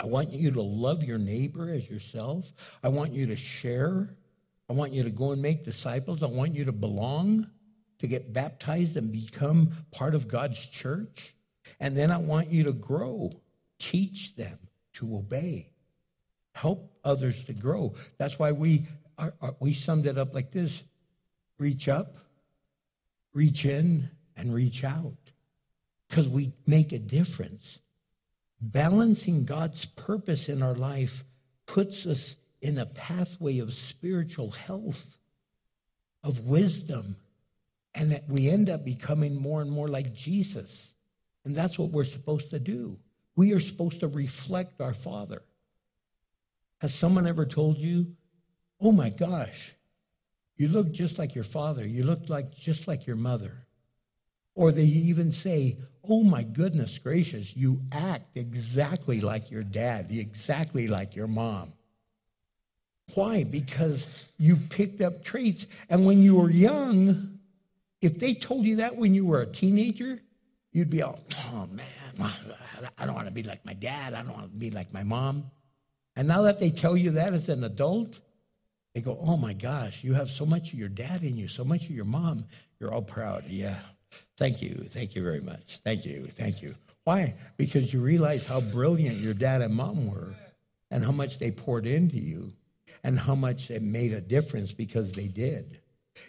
[0.00, 2.52] I want you to love your neighbor as yourself.
[2.82, 4.16] I want you to share.
[4.70, 6.22] I want you to go and make disciples.
[6.22, 7.50] I want you to belong,
[7.98, 11.34] to get baptized and become part of God's church.
[11.80, 13.32] And then I want you to grow,
[13.80, 14.60] teach them
[14.94, 15.72] to obey,
[16.54, 17.96] help others to grow.
[18.16, 18.86] That's why we,
[19.18, 20.84] are, are- we summed it up like this
[21.58, 22.16] reach up,
[23.34, 25.32] reach in, and reach out
[26.08, 27.80] because we make a difference.
[28.60, 31.24] Balancing God's purpose in our life
[31.66, 35.16] puts us in a pathway of spiritual health,
[36.22, 37.16] of wisdom,
[37.94, 40.92] and that we end up becoming more and more like Jesus.
[41.44, 42.98] And that's what we're supposed to do.
[43.36, 45.42] We are supposed to reflect our Father.
[46.80, 48.14] Has someone ever told you,
[48.80, 49.72] oh my gosh,
[50.56, 53.66] you look just like your father, you look like just like your mother?
[54.54, 60.88] Or they even say, Oh my goodness gracious, you act exactly like your dad, exactly
[60.88, 61.72] like your mom.
[63.14, 63.44] Why?
[63.44, 64.06] Because
[64.38, 65.66] you picked up traits.
[65.88, 67.38] And when you were young,
[68.00, 70.20] if they told you that when you were a teenager,
[70.72, 71.20] you'd be all,
[71.52, 72.32] Oh man,
[72.98, 74.14] I don't want to be like my dad.
[74.14, 75.44] I don't want to be like my mom.
[76.16, 78.18] And now that they tell you that as an adult,
[78.94, 81.64] they go, Oh my gosh, you have so much of your dad in you, so
[81.64, 82.44] much of your mom.
[82.78, 83.44] You're all proud.
[83.46, 83.78] Yeah.
[84.38, 84.86] Thank you.
[84.88, 85.80] Thank you very much.
[85.84, 86.28] Thank you.
[86.34, 86.74] Thank you.
[87.04, 87.34] Why?
[87.56, 90.34] Because you realize how brilliant your dad and mom were
[90.90, 92.52] and how much they poured into you
[93.02, 95.80] and how much it made a difference because they did.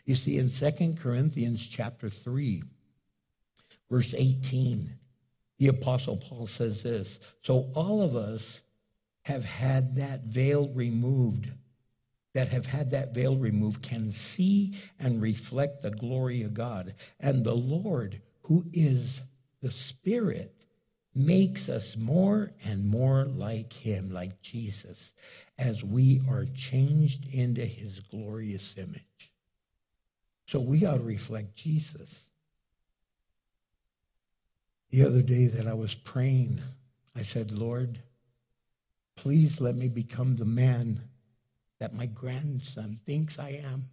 [0.06, 2.64] You see, in 2 Corinthians chapter 3,
[3.90, 4.98] verse 18,
[5.58, 8.62] the Apostle Paul says this So all of us
[9.24, 11.52] have had that veil removed,
[12.34, 16.96] that have had that veil removed, can see and reflect the glory of God.
[17.20, 19.22] And the Lord, who is
[19.62, 20.61] the Spirit,
[21.14, 25.14] makes us more and more like Him, like Jesus,
[25.58, 29.32] as we are changed into His glorious image.
[30.46, 32.26] So we ought to reflect Jesus.
[34.90, 36.60] The other day that I was praying,
[37.16, 38.00] I said, Lord,
[39.16, 41.02] please let me become the man
[41.80, 43.90] that my grandson thinks I am.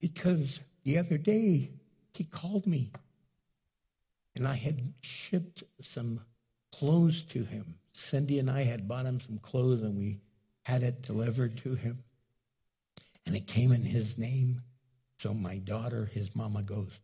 [0.00, 1.70] Because the other day
[2.12, 2.92] he called me
[4.36, 6.20] and I had shipped some
[6.72, 7.76] clothes to him.
[7.92, 10.20] Cindy and I had bought him some clothes and we
[10.62, 12.02] had it delivered to him.
[13.26, 14.62] And it came in his name.
[15.18, 17.00] So my daughter, his mama, goes,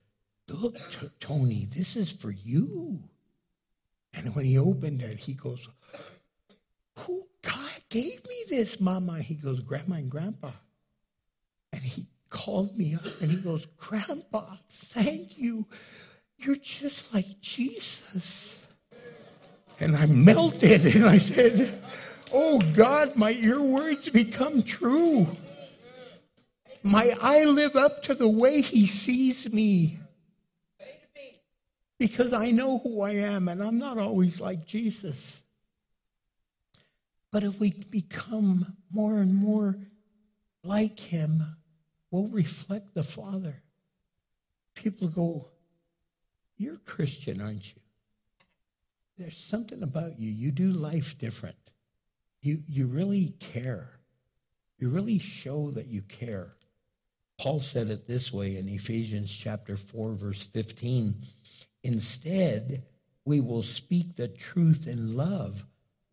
[0.49, 2.99] Look, T- Tony, this is for you.
[4.13, 5.67] And when he opened it, he goes,
[6.99, 9.21] Who God gave me this, Mama?
[9.21, 10.51] He goes, Grandma and Grandpa.
[11.73, 15.67] And he called me up and he goes, Grandpa, thank you.
[16.41, 18.67] You're just like Jesus.
[19.79, 21.79] And I melted and I said,
[22.33, 25.37] Oh God, my your words become true.
[26.83, 29.99] My I live up to the way he sees me.
[31.99, 35.43] Because I know who I am and I'm not always like Jesus.
[37.31, 39.77] But if we become more and more
[40.65, 41.43] like him,
[42.11, 43.63] we'll reflect the Father.
[44.75, 45.49] People go,
[46.61, 47.81] You're Christian, aren't you?
[49.17, 50.31] There's something about you.
[50.31, 51.57] You do life different.
[52.43, 53.93] You, you really care.
[54.79, 56.57] You really show that you care.
[57.39, 61.25] Paul said it this way in Ephesians chapter 4, verse 15.
[61.83, 62.83] Instead,
[63.25, 65.65] we will speak the truth in love,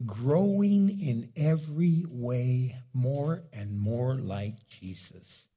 [0.06, 5.50] growing in every way more and more like Jesus,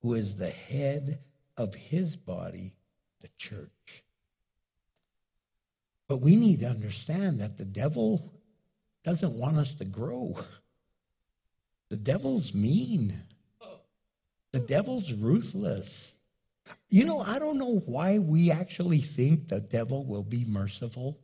[0.00, 1.18] who is the head
[1.54, 2.76] of his body,
[3.20, 4.04] the church.
[6.08, 8.32] But we need to understand that the devil
[9.04, 10.36] doesn't want us to grow.
[11.90, 13.14] The devil's mean.
[14.52, 16.14] The devil's ruthless.
[16.88, 21.18] You know, I don't know why we actually think the devil will be merciful.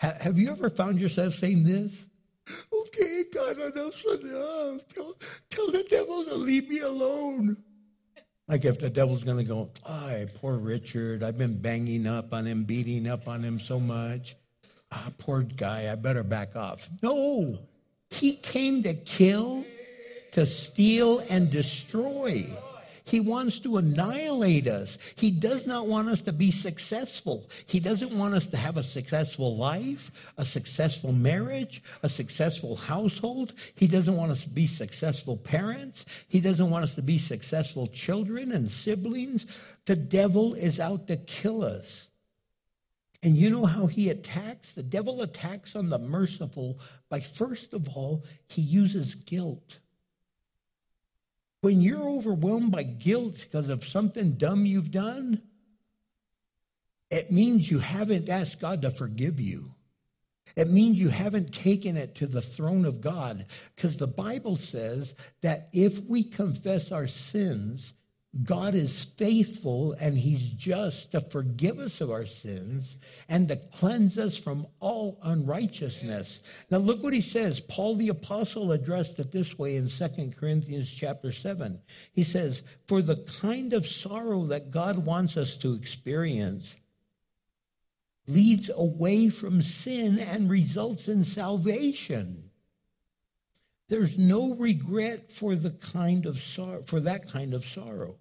[0.00, 2.06] Ha- have you ever found yourself saying this?
[2.72, 4.88] Okay, God, enough's enough.
[4.94, 5.16] Tell,
[5.50, 7.56] tell the devil to leave me alone.
[8.48, 12.46] Like if the devil's going to go, oh, poor Richard, I've been banging up on
[12.46, 14.36] him, beating up on him so much.
[14.90, 16.88] Ah, poor guy, I better back off.
[17.02, 17.58] No,
[18.08, 19.64] he came to kill,
[20.32, 22.46] to steal, and destroy.
[23.08, 24.98] He wants to annihilate us.
[25.16, 27.48] He does not want us to be successful.
[27.64, 33.54] He doesn't want us to have a successful life, a successful marriage, a successful household.
[33.74, 36.04] He doesn't want us to be successful parents.
[36.28, 39.46] He doesn't want us to be successful children and siblings.
[39.86, 42.10] The devil is out to kill us.
[43.22, 44.74] And you know how he attacks?
[44.74, 46.78] The devil attacks on the merciful
[47.08, 49.78] by, first of all, he uses guilt.
[51.60, 55.42] When you're overwhelmed by guilt because of something dumb you've done,
[57.10, 59.74] it means you haven't asked God to forgive you.
[60.56, 65.14] It means you haven't taken it to the throne of God because the Bible says
[65.42, 67.94] that if we confess our sins,
[68.44, 74.18] God is faithful and he's just to forgive us of our sins and to cleanse
[74.18, 76.40] us from all unrighteousness.
[76.70, 77.60] Now look what he says.
[77.60, 81.80] Paul the apostle addressed it this way in 2 Corinthians chapter 7.
[82.12, 86.76] He says, "For the kind of sorrow that God wants us to experience
[88.26, 92.47] leads away from sin and results in salvation."
[93.88, 96.38] There's no regret for the kind of
[96.86, 98.16] for that kind of sorrow.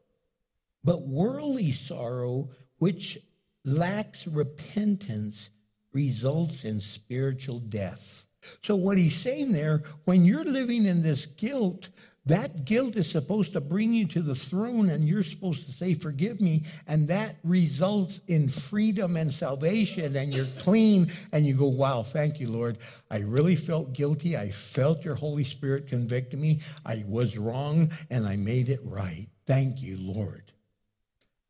[0.84, 3.18] But worldly sorrow, which
[3.66, 5.50] lacks repentance,
[5.92, 8.24] results in spiritual death.
[8.64, 11.90] So what he's saying there, when you're living in this guilt,
[12.28, 15.94] that guilt is supposed to bring you to the throne and you're supposed to say,
[15.94, 16.64] Forgive me.
[16.88, 20.16] And that results in freedom and salvation.
[20.16, 22.78] And you're clean and you go, Wow, thank you, Lord.
[23.10, 24.38] I really felt guilty.
[24.38, 26.62] I felt your Holy Spirit convict me.
[26.86, 29.28] I was wrong and I made it right.
[29.46, 30.52] Thank you, Lord.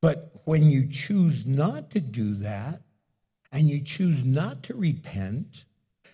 [0.01, 2.81] But when you choose not to do that
[3.51, 5.65] and you choose not to repent,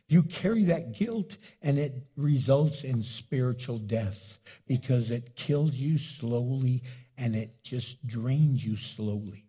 [0.07, 4.37] you carry that guilt and it results in spiritual death
[4.67, 6.83] because it kills you slowly
[7.17, 9.45] and it just drains you slowly.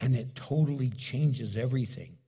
[0.00, 2.18] And it totally changes everything.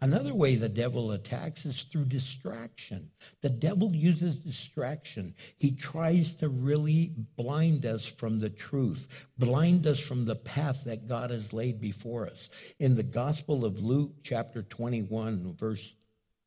[0.00, 3.10] Another way the devil attacks is through distraction.
[3.40, 5.34] The devil uses distraction.
[5.58, 9.06] He tries to really blind us from the truth,
[9.38, 12.50] blind us from the path that God has laid before us.
[12.78, 15.94] In the Gospel of Luke, chapter 21, verse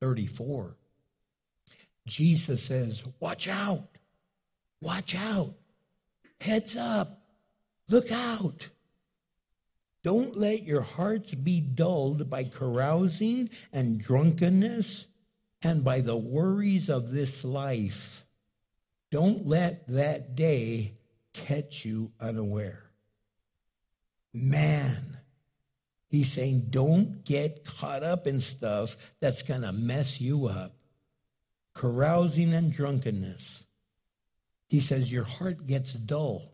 [0.06, 0.78] 34,
[2.06, 3.88] Jesus says, Watch out,
[4.80, 5.56] watch out,
[6.40, 7.24] heads up,
[7.90, 8.70] look out.
[10.04, 15.08] Don't let your hearts be dulled by carousing and drunkenness
[15.64, 18.28] and by the worries of this life.
[19.10, 21.00] Don't let that day
[21.34, 22.92] catch you unaware.
[24.32, 25.18] Man,
[26.16, 30.76] he's saying, don't get caught up in stuff that's going to mess you up.
[31.74, 33.66] Carousing and drunkenness.
[34.68, 36.52] He says, your heart gets dull.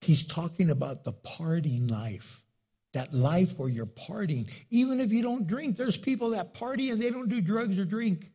[0.00, 2.42] He's talking about the partying life
[2.96, 4.50] that life where you're partying.
[4.70, 7.84] Even if you don't drink, there's people that party and they don't do drugs or
[7.84, 8.30] drink.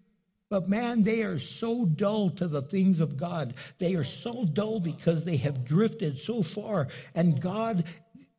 [0.51, 3.55] But man, they are so dull to the things of God.
[3.79, 6.89] They are so dull because they have drifted so far.
[7.15, 7.85] And God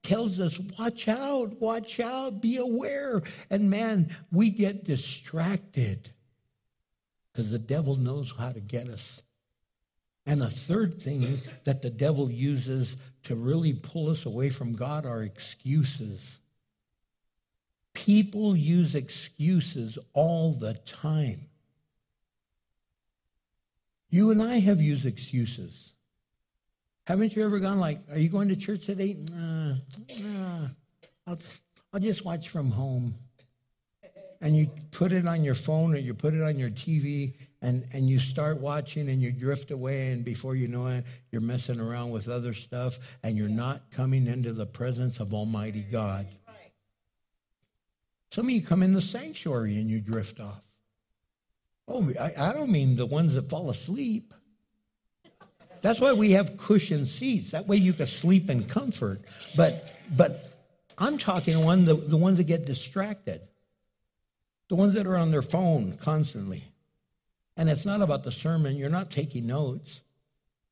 [0.03, 3.22] tells us, watch out, watch out, be aware.
[3.50, 6.11] And man, we get distracted
[7.32, 9.22] because the devil knows how to get us.
[10.26, 15.07] And a third thing that the devil uses to really pull us away from God
[15.07, 16.38] are excuses.
[17.94, 21.48] People use excuses all the time.
[24.11, 25.92] You and I have used excuses.
[27.07, 29.16] Haven't you ever gone like, are you going to church today?
[29.18, 29.61] Nah,
[30.20, 30.68] nah,
[31.26, 31.39] I'll,
[31.93, 33.14] I'll just watch from home.
[34.41, 37.87] And you put it on your phone or you put it on your TV and,
[37.93, 41.78] and you start watching and you drift away, and before you know it, you're messing
[41.78, 46.26] around with other stuff and you're not coming into the presence of Almighty God.
[48.33, 50.62] Some of you come in the sanctuary and you drift off.
[51.87, 54.33] Oh, I, I don't mean the ones that fall asleep.
[55.83, 57.51] That's why we have cushioned seats.
[57.51, 59.20] That way you can sleep in comfort.
[59.57, 60.49] But but
[60.97, 63.41] I'm talking one the, the ones that get distracted.
[64.68, 66.64] The ones that are on their phone constantly.
[67.57, 68.76] And it's not about the sermon.
[68.76, 70.01] You're not taking notes.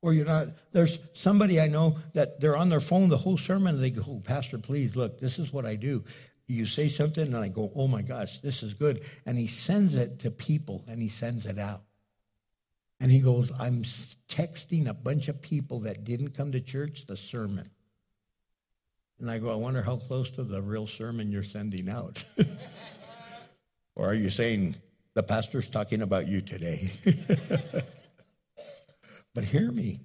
[0.03, 3.81] Or you're not, there's somebody I know that they're on their phone the whole sermon.
[3.81, 6.05] They go, oh, Pastor, please, look, this is what I do.
[6.47, 9.05] You say something, and I go, oh my gosh, this is good.
[9.27, 11.83] And he sends it to people and he sends it out.
[13.01, 17.17] And he goes, I'm texting a bunch of people that didn't come to church the
[17.17, 17.71] sermon.
[19.19, 22.25] And I go, I wonder how close to the real sermon you're sending out.
[23.97, 24.77] or are you saying,
[25.15, 26.93] the pastor's talking about you today.
[29.35, 30.01] but hear me.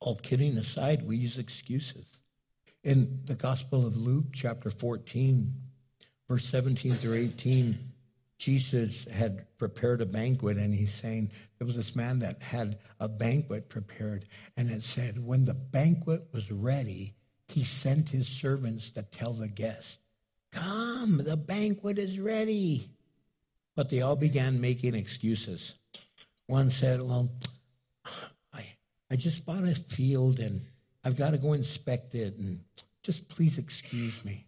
[0.00, 2.06] All kidding aside, we use excuses.
[2.84, 5.52] In the Gospel of Luke, chapter 14,
[6.28, 7.78] verse 17 through 18,
[8.38, 13.08] Jesus had prepared a banquet, and he's saying there was this man that had a
[13.08, 14.26] banquet prepared,
[14.56, 17.14] and it said, when the banquet was ready,
[17.48, 19.98] he sent his servants to tell the guests,
[20.52, 22.90] Come, the banquet is ready.
[23.74, 25.74] But they all began making excuses.
[26.46, 27.30] One said, Well,
[28.52, 28.76] I,
[29.10, 30.62] I just bought a field and
[31.04, 32.60] I've got to go inspect it, and
[33.04, 34.45] just please excuse me.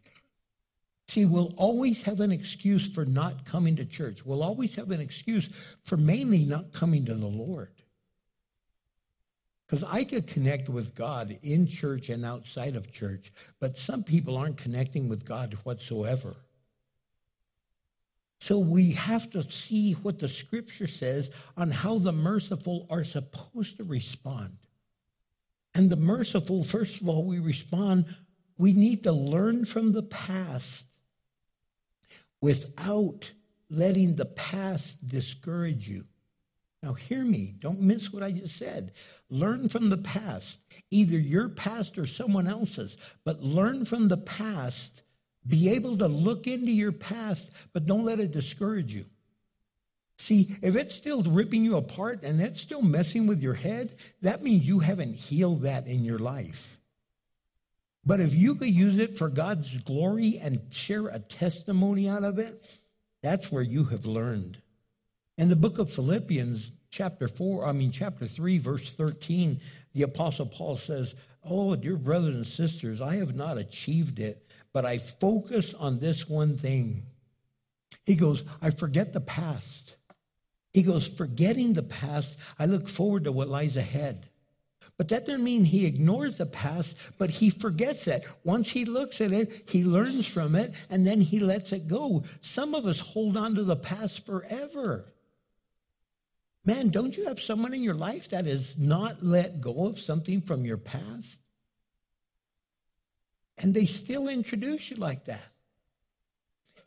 [1.09, 4.27] See, we'll always have an excuse for not coming to church.
[4.27, 5.49] We'll always have an excuse
[5.83, 7.73] for mainly not coming to the Lord.
[9.67, 14.37] Because I could connect with God in church and outside of church, but some people
[14.37, 16.37] aren't connecting with God whatsoever.
[18.41, 23.79] So we have to see what the scripture says on how the merciful are supposed
[23.79, 24.59] to respond.
[25.75, 28.07] And the merciful, first of all, we respond,
[28.59, 30.87] we need to learn from the past
[32.41, 33.32] without
[33.70, 36.05] letting the past discourage you.
[36.82, 37.55] Now, hear me.
[37.59, 38.93] Don't miss what I just said.
[39.28, 40.61] Learn from the past,
[40.91, 45.03] either your past or someone else's, but learn from the past.
[45.47, 49.07] Be able to look into your past, but don't let it discourage you.
[50.18, 54.43] See, if it's still ripping you apart and it's still messing with your head, that
[54.43, 56.78] means you haven't healed that in your life.
[58.09, 62.39] But if you could use it for God's glory and share a testimony out of
[62.39, 62.65] it,
[63.23, 64.63] that's where you have learned.
[65.37, 69.61] In the book of Philippians, chapter 4, I mean, chapter 3, verse 13,
[69.93, 74.43] the Apostle Paul says, Oh, dear brothers and sisters, I have not achieved it,
[74.73, 77.03] but I focus on this one thing.
[78.07, 79.97] He goes, I forget the past.
[80.73, 84.31] He goes, forgetting the past, I look forward to what lies ahead.
[84.97, 88.26] But that doesn't mean he ignores the past, but he forgets it.
[88.43, 92.24] Once he looks at it, he learns from it, and then he lets it go.
[92.41, 95.12] Some of us hold on to the past forever.
[96.64, 100.41] Man, don't you have someone in your life that has not let go of something
[100.41, 101.41] from your past?
[103.57, 105.51] And they still introduce you like that.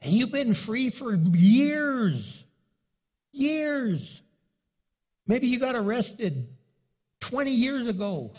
[0.01, 2.43] And you've been free for years.
[3.31, 4.21] Years.
[5.27, 6.47] Maybe you got arrested
[7.21, 8.31] 20 years ago.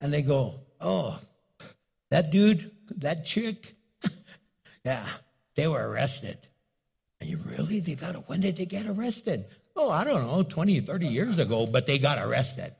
[0.00, 1.18] And they go, oh,
[2.10, 3.74] that dude, that chick,
[4.84, 5.06] yeah,
[5.54, 6.38] they were arrested.
[7.20, 9.46] And you really, they got, when did they get arrested?
[9.76, 12.74] Oh, I don't know, 20, 30 years ago, but they got arrested.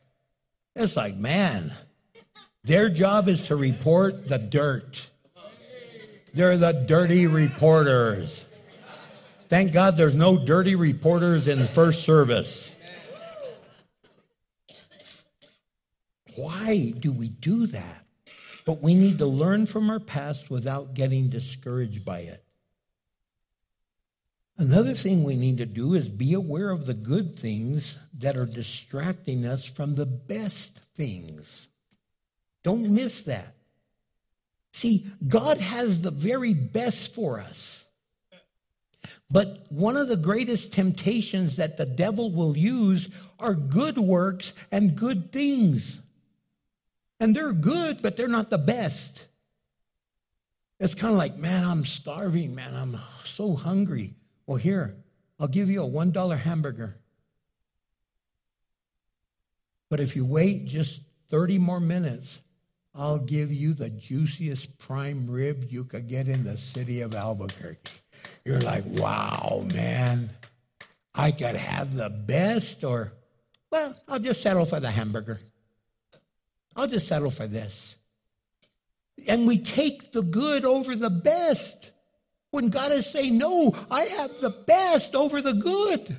[0.76, 1.72] It's like, man,
[2.64, 5.08] their job is to report the dirt.
[6.34, 8.44] They're the dirty reporters.
[9.48, 12.73] Thank God there's no dirty reporters in the first service.
[16.36, 18.06] Why do we do that?
[18.64, 22.44] But we need to learn from our past without getting discouraged by it.
[24.56, 28.46] Another thing we need to do is be aware of the good things that are
[28.46, 31.68] distracting us from the best things.
[32.62, 33.54] Don't miss that.
[34.72, 37.84] See, God has the very best for us.
[39.30, 43.08] But one of the greatest temptations that the devil will use
[43.38, 46.00] are good works and good things.
[47.24, 49.24] And they're good, but they're not the best.
[50.78, 54.12] It's kind of like, man, I'm starving, man, I'm so hungry.
[54.46, 54.94] Well, here,
[55.40, 56.96] I'll give you a $1 hamburger.
[59.88, 61.00] But if you wait just
[61.30, 62.42] 30 more minutes,
[62.94, 67.90] I'll give you the juiciest prime rib you could get in the city of Albuquerque.
[68.44, 70.28] You're like, wow, man,
[71.14, 73.14] I could have the best, or,
[73.70, 75.40] well, I'll just settle for the hamburger.
[76.76, 77.96] I'll just settle for this.
[79.28, 81.92] And we take the good over the best.
[82.50, 86.18] When God is saying, No, I have the best over the good.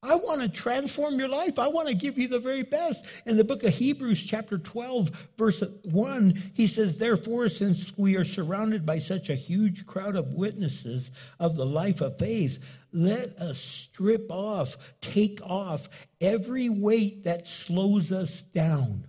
[0.00, 1.58] I want to transform your life.
[1.58, 3.04] I want to give you the very best.
[3.26, 8.24] In the book of Hebrews, chapter 12, verse 1, he says, Therefore, since we are
[8.24, 12.60] surrounded by such a huge crowd of witnesses of the life of faith,
[12.92, 15.88] let us strip off, take off
[16.20, 19.08] every weight that slows us down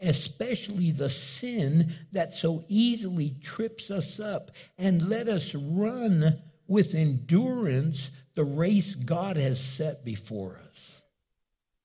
[0.00, 8.10] especially the sin that so easily trips us up, and let us run with endurance
[8.34, 11.02] the race God has set before us.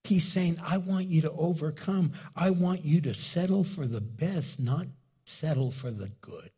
[0.03, 2.13] He's saying, I want you to overcome.
[2.35, 4.87] I want you to settle for the best, not
[5.25, 6.49] settle for the good.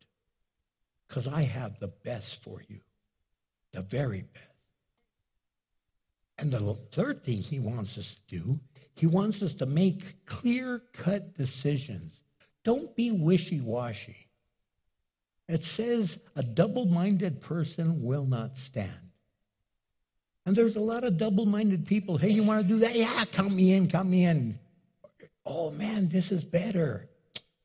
[1.07, 2.79] Because I have the best for you,
[3.73, 4.45] the very best.
[6.37, 8.59] And the third thing he wants us to do
[8.93, 12.13] he wants us to make clear cut decisions.
[12.63, 14.27] Don't be wishy washy.
[15.47, 19.11] It says a double minded person will not stand.
[20.45, 22.17] And there's a lot of double minded people.
[22.17, 22.95] Hey, you want to do that?
[22.95, 24.59] Yeah, count me in, count me in.
[25.45, 27.09] Oh man, this is better.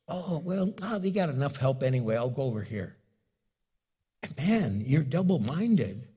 [0.09, 2.17] Oh, well, oh, they got enough help anyway.
[2.17, 2.97] I'll go over here.
[4.23, 6.09] And man, you're double minded.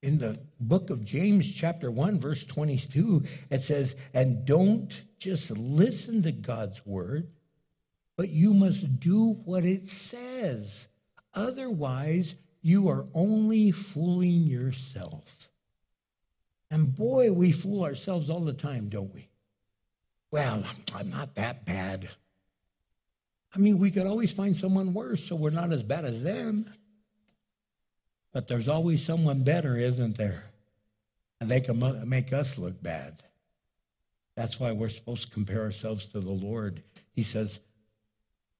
[0.00, 6.22] In the book of James, chapter 1, verse 22, it says, And don't just listen
[6.22, 7.28] to God's word,
[8.16, 10.88] but you must do what it says.
[11.34, 15.50] Otherwise, you are only fooling yourself.
[16.70, 19.28] And boy, we fool ourselves all the time, don't we?
[20.30, 20.62] Well,
[20.94, 22.08] I'm not that bad.
[23.54, 26.70] I mean, we could always find someone worse, so we're not as bad as them.
[28.38, 30.44] But there's always someone better, isn't there?
[31.40, 33.24] And they can make us look bad.
[34.36, 36.84] That's why we're supposed to compare ourselves to the Lord.
[37.10, 37.58] He says,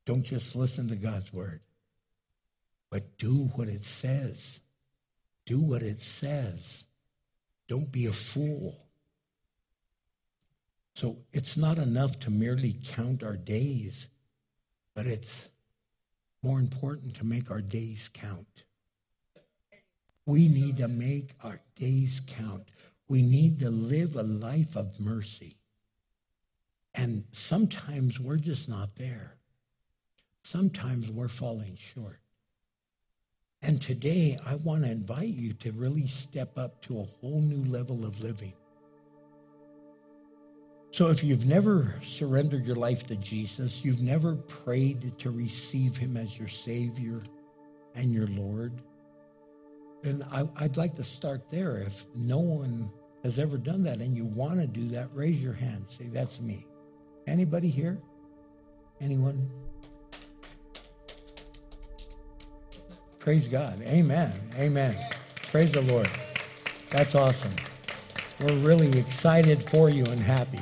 [0.04, 1.60] don't just listen to God's word,
[2.90, 4.58] but do what it says.
[5.46, 6.84] Do what it says.
[7.68, 8.76] Don't be a fool.
[10.94, 14.08] So it's not enough to merely count our days,
[14.96, 15.50] but it's
[16.42, 18.64] more important to make our days count.
[20.28, 22.68] We need to make our days count.
[23.08, 25.56] We need to live a life of mercy.
[26.94, 29.38] And sometimes we're just not there.
[30.42, 32.20] Sometimes we're falling short.
[33.62, 37.64] And today, I want to invite you to really step up to a whole new
[37.64, 38.52] level of living.
[40.90, 46.18] So, if you've never surrendered your life to Jesus, you've never prayed to receive him
[46.18, 47.22] as your Savior
[47.94, 48.82] and your Lord,
[50.02, 51.78] then I, would like to start there.
[51.78, 52.90] If no one
[53.22, 55.86] has ever done that and you want to do that, raise your hand.
[55.88, 56.66] Say, That's me.
[57.26, 57.98] Anybody here?
[59.00, 59.50] Anyone?
[63.18, 63.82] Praise God.
[63.82, 64.32] Amen.
[64.56, 64.96] Amen.
[65.50, 66.08] Praise the Lord.
[66.90, 67.54] That's awesome.
[68.40, 70.60] We're really excited for you and happy.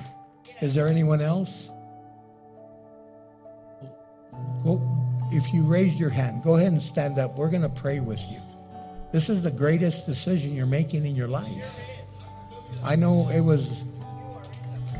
[0.60, 1.68] Is there anyone else?
[4.64, 4.80] Go,
[5.30, 7.36] if you raised your hand, go ahead and stand up.
[7.36, 8.40] We're going to pray with you.
[9.16, 11.74] This is the greatest decision you're making in your life.
[12.84, 13.82] I know it was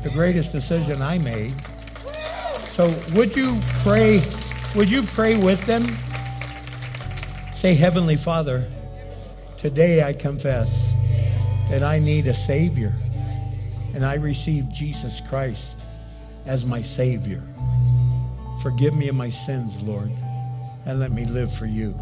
[0.01, 1.53] the greatest decision I made.
[2.73, 4.23] So would you pray,
[4.75, 5.85] would you pray with them?
[7.55, 8.67] Say, Heavenly Father,
[9.55, 10.91] today I confess
[11.69, 12.95] that I need a Savior
[13.93, 15.77] and I receive Jesus Christ
[16.47, 17.43] as my Savior.
[18.63, 20.11] Forgive me of my sins, Lord,
[20.87, 21.93] and let me live for you.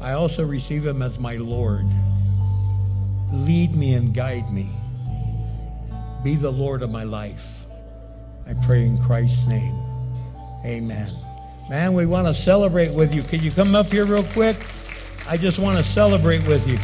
[0.00, 1.86] I also receive Him as my Lord.
[3.32, 4.70] Lead me and guide me.
[6.22, 7.66] Be the Lord of my life.
[8.46, 9.74] I pray in Christ's name.
[10.64, 11.12] Amen.
[11.68, 13.22] Man, we want to celebrate with you.
[13.22, 14.56] Can you come up here real quick?
[15.28, 16.78] I just want to celebrate with you.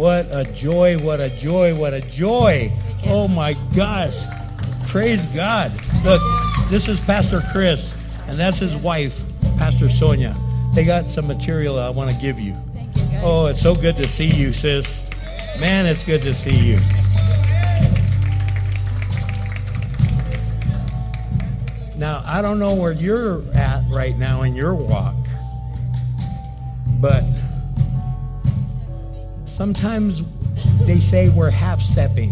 [0.00, 2.72] What a joy, what a joy, what a joy.
[3.04, 4.16] Oh my gosh.
[4.86, 5.72] Praise God.
[6.02, 6.22] Look,
[6.70, 7.92] this is Pastor Chris,
[8.26, 9.22] and that's his wife,
[9.58, 10.34] Pastor Sonia.
[10.74, 12.56] They got some material I want to give you.
[12.72, 13.20] Thank you, guys.
[13.22, 15.02] Oh, it's so good to see you, sis.
[15.60, 16.78] Man, it's good to see you.
[21.98, 25.26] Now, I don't know where you're at right now in your walk,
[26.86, 27.22] but
[29.60, 30.22] sometimes
[30.86, 32.30] they say we're half stepping.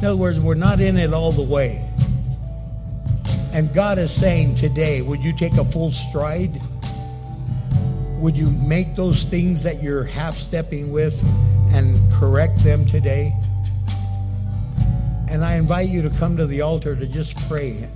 [0.00, 1.88] In other words, we're not in it all the way.
[3.52, 6.60] And God is saying today, would you take a full stride?
[8.18, 11.22] Would you make those things that you're half stepping with
[11.72, 13.32] and correct them today?
[15.28, 17.88] And I invite you to come to the altar to just pray.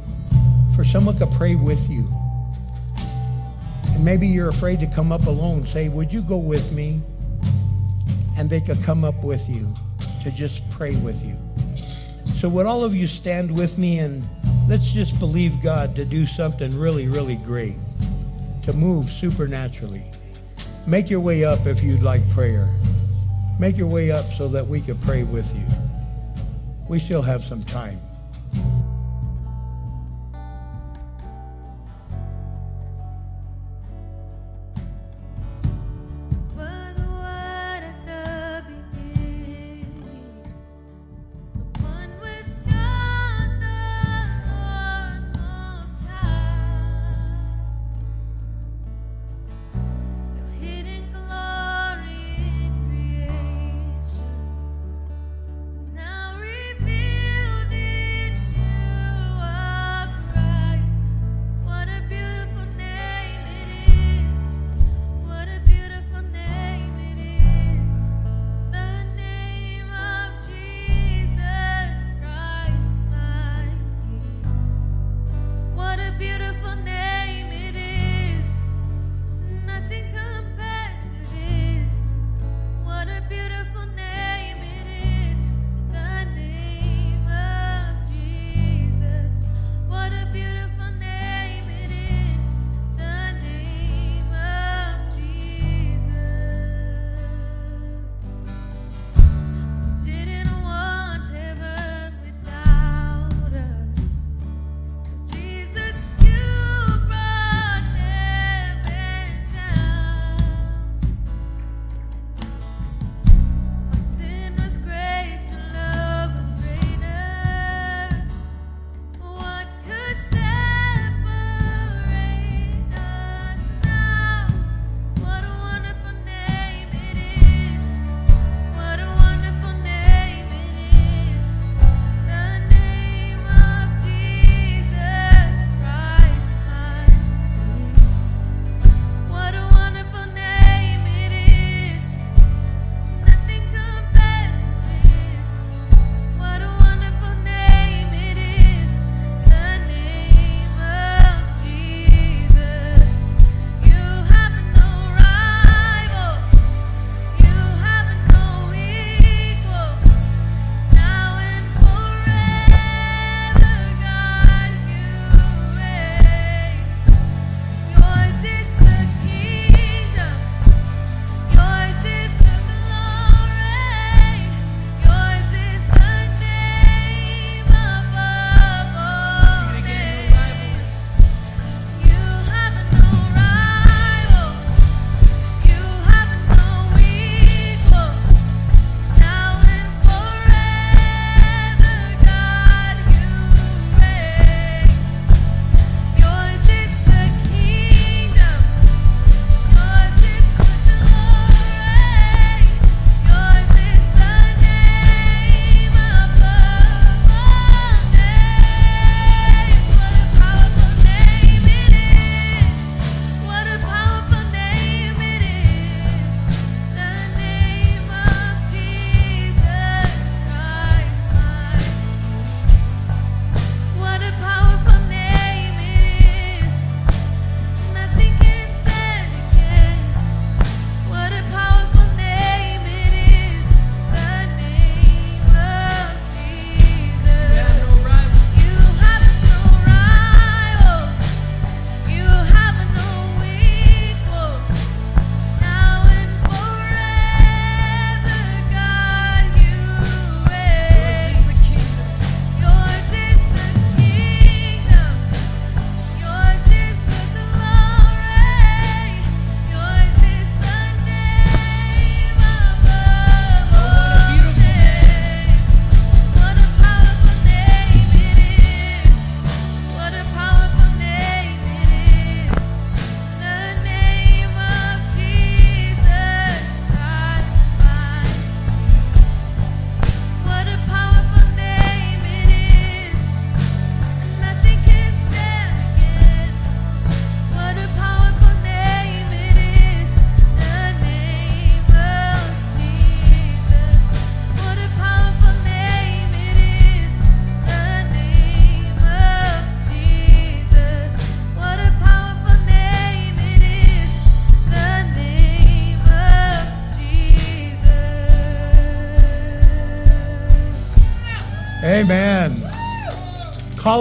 [0.77, 2.09] For someone to pray with you.
[3.87, 5.67] And maybe you're afraid to come up alone.
[5.67, 7.03] Say, Would you go with me?
[8.37, 9.73] And they could come up with you
[10.23, 11.37] to just pray with you.
[12.37, 14.25] So, would all of you stand with me and
[14.69, 17.77] let's just believe God to do something really, really great,
[18.65, 20.05] to move supernaturally.
[20.87, 22.69] Make your way up if you'd like prayer.
[23.59, 25.65] Make your way up so that we could pray with you.
[26.89, 28.01] We still have some time.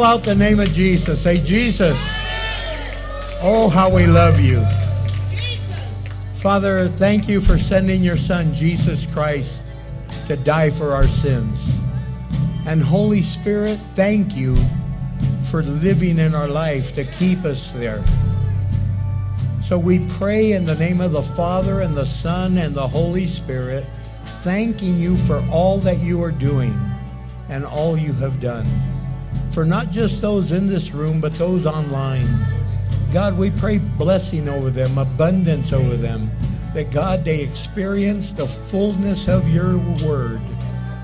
[0.03, 1.23] Out the name of Jesus.
[1.23, 1.97] Say, Jesus.
[3.41, 4.61] Oh, how we love you.
[6.35, 9.63] Father, thank you for sending your Son, Jesus Christ,
[10.27, 11.77] to die for our sins.
[12.65, 14.57] And Holy Spirit, thank you
[15.49, 18.03] for living in our life to keep us there.
[19.65, 23.25] So we pray in the name of the Father and the Son and the Holy
[23.25, 23.85] Spirit,
[24.41, 26.77] thanking you for all that you are doing
[27.47, 28.67] and all you have done.
[29.53, 32.27] For not just those in this room, but those online.
[33.13, 36.31] God, we pray blessing over them, abundance over them,
[36.73, 40.41] that God, they experience the fullness of your word.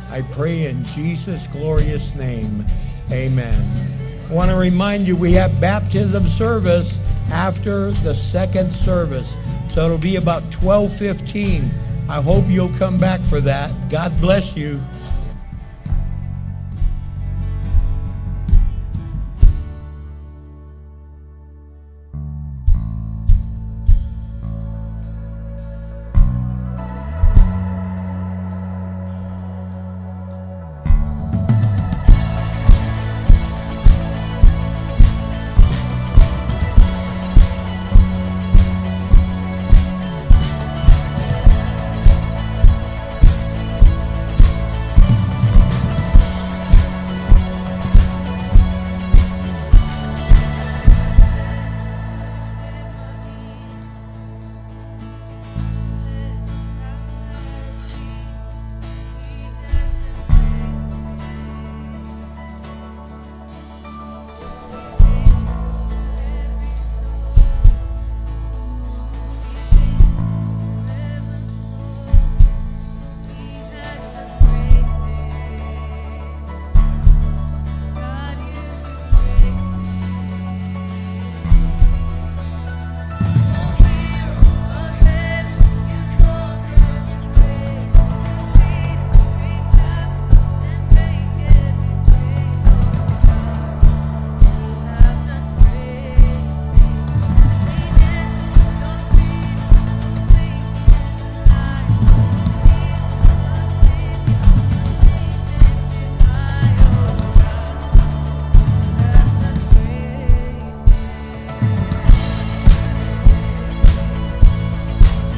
[0.10, 2.66] I pray in Jesus' glorious name.
[3.12, 4.26] Amen.
[4.28, 6.98] I want to remind you we have baptism service
[7.32, 9.32] after the second service.
[9.74, 11.70] So it'll be about 12:15.
[12.10, 13.72] I hope you'll come back for that.
[13.92, 14.82] God bless you.